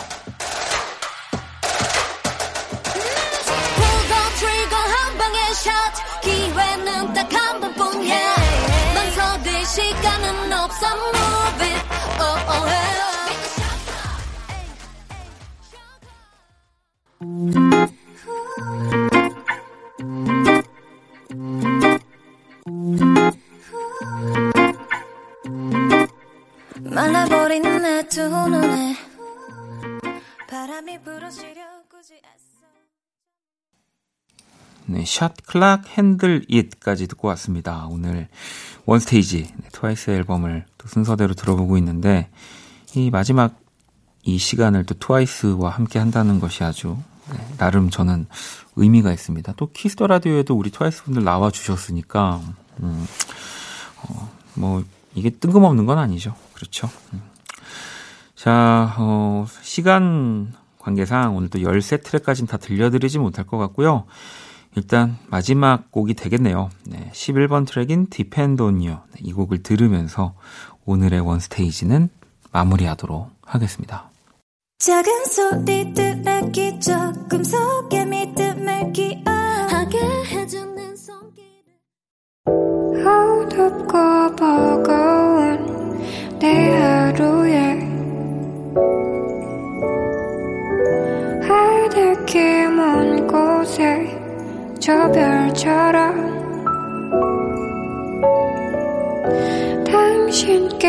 말라버린 26.94 27.62
내 27.62 28.06
두 28.08 28.28
눈에 28.28 28.94
바람이 30.48 31.02
불어시려 31.02 31.62
굳이 31.88 32.20
네, 34.86 35.04
Shot 35.06 35.34
Clock 35.46 35.88
Handle 35.96 36.44
It까지 36.48 37.06
듣고 37.06 37.28
왔습니다. 37.28 37.86
오늘 37.88 38.28
원스테이지 38.84 39.52
네, 39.56 39.68
트와이스 39.72 40.10
앨범을 40.10 40.66
또 40.76 40.88
순서대로 40.88 41.32
들어보고 41.34 41.78
있는데 41.78 42.28
이 42.94 43.10
마지막 43.10 43.58
이 44.24 44.36
시간을 44.36 44.84
또 44.84 44.94
트와이스와 44.94 45.70
함께 45.70 45.98
한다는 45.98 46.40
것이 46.40 46.62
아주 46.64 46.98
네, 47.30 47.38
나름 47.56 47.88
저는 47.88 48.26
의미가 48.76 49.12
있습니다. 49.12 49.54
또 49.56 49.70
Kiss 49.72 49.91
the 49.91 50.06
Radio에도 50.08 50.54
우리 50.54 50.70
트와이스 50.70 51.04
분들 51.04 51.24
나와 51.24 51.50
주셨으니까 51.50 52.42
음, 52.82 53.06
어, 54.02 54.30
뭐 54.54 54.84
이게 55.14 55.30
뜬금없는 55.30 55.86
건 55.86 55.98
아니죠. 55.98 56.34
그렇죠. 56.62 56.88
음. 57.12 57.22
자, 58.36 58.94
어, 58.98 59.46
시간 59.62 60.52
관계상 60.78 61.36
오늘 61.36 61.48
또 61.48 61.58
13트랙까지는 61.58 62.48
다 62.48 62.56
들려드리지 62.56 63.18
못할 63.18 63.44
것 63.44 63.58
같고요. 63.58 64.04
일단 64.76 65.18
마지막 65.26 65.90
곡이 65.90 66.14
되겠네요. 66.14 66.70
네, 66.86 67.10
11번 67.12 67.66
트랙인 67.66 68.06
Depend 68.10 68.62
on 68.62 68.76
You. 68.76 68.98
네, 69.12 69.20
이 69.20 69.32
곡을 69.32 69.64
들으면서 69.64 70.34
오늘의 70.84 71.20
원스테이지는 71.20 72.08
마무리하도록 72.52 73.30
하겠습니다. 73.44 74.10
작은 74.78 75.24
소리들에 75.26 76.50
기 76.52 76.78
조금 76.80 77.42
속에 77.42 78.04
믿음을 78.04 78.92
기억하게 78.92 79.98
해주는 80.26 80.96
손길을 80.96 81.86
어둡고 83.06 84.36
버거운 84.36 85.61
내 86.42 86.70
하루에 86.70 87.78
하늘길 91.46 92.68
먼 92.72 93.28
곳에 93.28 94.20
저 94.80 94.92
별처럼 95.12 96.32
당신께 99.84 100.88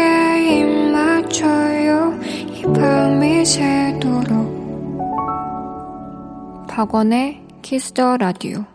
입 0.59 0.65
맞춰요. 0.91 2.19
이 2.47 2.63
밤이 2.73 3.45
새도록. 3.45 4.33
박원의 6.67 7.43
Kiss 7.61 7.93
the 7.93 8.17
Radio 8.17 8.65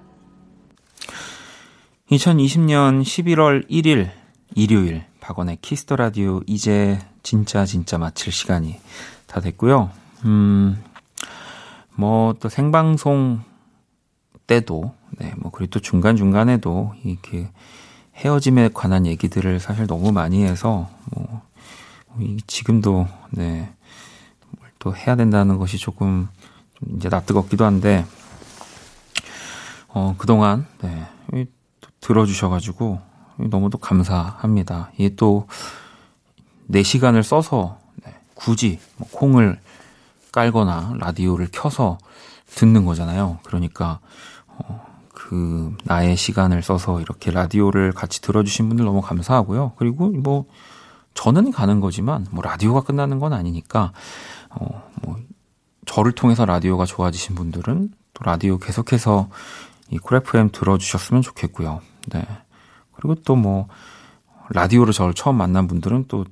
2020년 2.12 3.03
11월 3.03 3.68
1일 3.68 4.11
일요일 4.55 5.07
박원의 5.29 5.59
Kiss 5.61 5.81
the 5.81 5.97
Radio 5.97 6.41
이제 6.47 6.99
진짜 7.22 7.66
진짜 7.66 7.99
마칠 7.99 8.33
시간이 8.33 8.81
다 9.26 9.43
됐고요. 9.43 9.91
음, 10.24 10.83
뭐 11.97 12.33
또 12.41 12.49
생방송 12.49 13.43
때도 14.47 14.95
네, 15.18 15.35
뭐 15.37 15.51
그리고 15.51 15.68
또 15.72 15.81
중간 15.81 16.16
중간에도 16.16 16.95
이렇게 17.05 17.51
헤어짐에 18.14 18.70
관한 18.72 19.05
얘기들을 19.05 19.61
사실 19.61 19.87
너무 19.87 20.12
많이 20.12 20.45
해서 20.45 20.89
뭐 21.11 21.43
지금도 22.47 23.07
네. 23.31 23.70
또 24.79 24.97
해야 24.97 25.14
된다는 25.14 25.59
것이 25.59 25.76
조금 25.76 26.29
좀 26.79 26.97
이제 26.97 27.11
낯뜨겁기도 27.11 27.66
한데 27.66 28.07
어 29.89 30.14
그동안 30.16 30.66
네. 30.81 31.07
또 31.83 31.91
들어주셔가지고 32.01 33.07
너무도 33.39 33.78
감사합니다. 33.78 34.91
이게 34.97 35.14
또 35.14 35.47
내 36.68 36.82
시간을 36.82 37.22
써서 37.22 37.78
네, 38.05 38.14
굳이 38.34 38.78
뭐 38.97 39.09
콩을 39.11 39.59
깔거나 40.32 40.95
라디오를 40.99 41.49
켜서 41.51 41.99
듣는 42.47 42.84
거잖아요. 42.84 43.39
그러니까 43.43 44.01
어, 44.47 44.86
그 45.12 45.74
나의 45.84 46.16
시간을 46.16 46.62
써서 46.62 47.01
이렇게 47.01 47.30
라디오를 47.30 47.93
같이 47.93 48.20
들어주신 48.20 48.68
분들 48.68 48.84
너무 48.84 49.01
감사하고요. 49.01 49.72
그리고 49.76 50.11
뭐 50.11 50.45
저는 51.14 51.51
가는 51.51 51.80
거지만 51.80 52.26
뭐 52.30 52.43
라디오가 52.45 52.82
끝나는 52.82 53.18
건 53.18 53.32
아니니까 53.32 53.93
어 54.51 54.82
뭐 55.03 55.16
저를 55.86 56.12
통해서 56.12 56.45
라디오가 56.45 56.84
좋아지신 56.84 57.34
분들은 57.34 57.91
또 58.12 58.24
라디오 58.24 58.59
계속해서 58.59 59.28
이 59.91 59.97
쿨FM 59.99 60.51
들어주셨으면 60.53 61.22
좋겠고요. 61.22 61.80
네. 62.09 62.26
그리고 62.99 63.14
또 63.16 63.36
뭐 63.36 63.68
라디오로 64.51 64.92
저를 64.92 65.14
처음 65.14 65.36
만난 65.36 65.66
분들은 65.68 66.07
또 66.09 66.24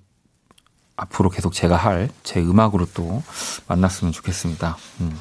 앞으로 0.96 1.28
계속 1.30 1.52
제가 1.52 1.76
할 1.76 2.08
제 2.22 2.40
음악으로 2.40 2.86
또 2.94 3.22
만났으면 3.68 4.12
좋겠습니다. 4.12 4.76
음. 5.02 5.18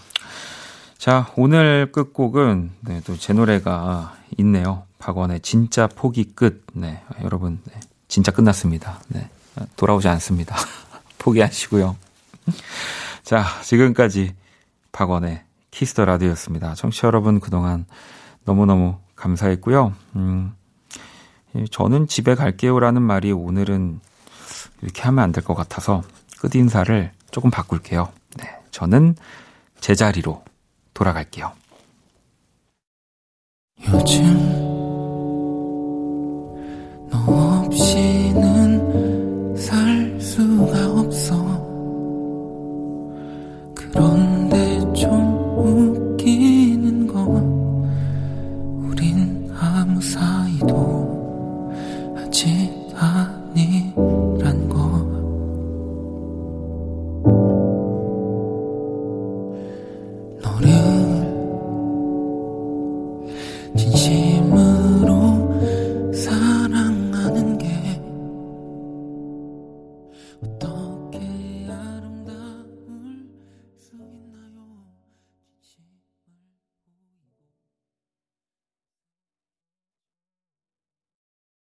자, 0.97 1.29
오늘 1.35 1.91
끝곡은 1.91 2.71
네, 2.81 3.01
또 3.05 3.17
제 3.17 3.33
노래가 3.33 4.15
있네요. 4.37 4.83
박원의 4.99 5.41
진짜 5.41 5.87
포기 5.87 6.23
끝. 6.23 6.65
네, 6.73 7.03
여러분, 7.21 7.59
네, 7.65 7.79
진짜 8.07 8.31
끝났습니다. 8.31 8.99
네, 9.09 9.29
돌아오지 9.75 10.07
않습니다. 10.07 10.55
포기하시고요. 11.19 11.95
자, 13.23 13.43
지금까지 13.61 14.33
박원의 14.93 15.43
Kiss 15.71 15.91
the 15.91 16.05
Radio였습니다. 16.05 16.75
청취자 16.75 17.07
여러분 17.07 17.39
그동안 17.41 17.85
너무너무 18.45 18.97
감사했고요. 19.15 19.93
음, 20.15 20.53
저는 21.71 22.07
집에 22.07 22.35
갈게요라는 22.35 23.01
말이 23.01 23.31
오늘은 23.31 23.99
이렇게 24.81 25.01
하면 25.03 25.23
안 25.23 25.31
될 25.31 25.43
것 25.43 25.53
같아서 25.55 26.03
끝 26.39 26.55
인사를 26.55 27.11
조금 27.31 27.49
바꿀게요. 27.49 28.11
네, 28.37 28.49
저는 28.71 29.15
제자리로 29.79 30.43
돌아갈게요. 30.93 31.51
요즘 33.87 34.23
너와 37.09 37.54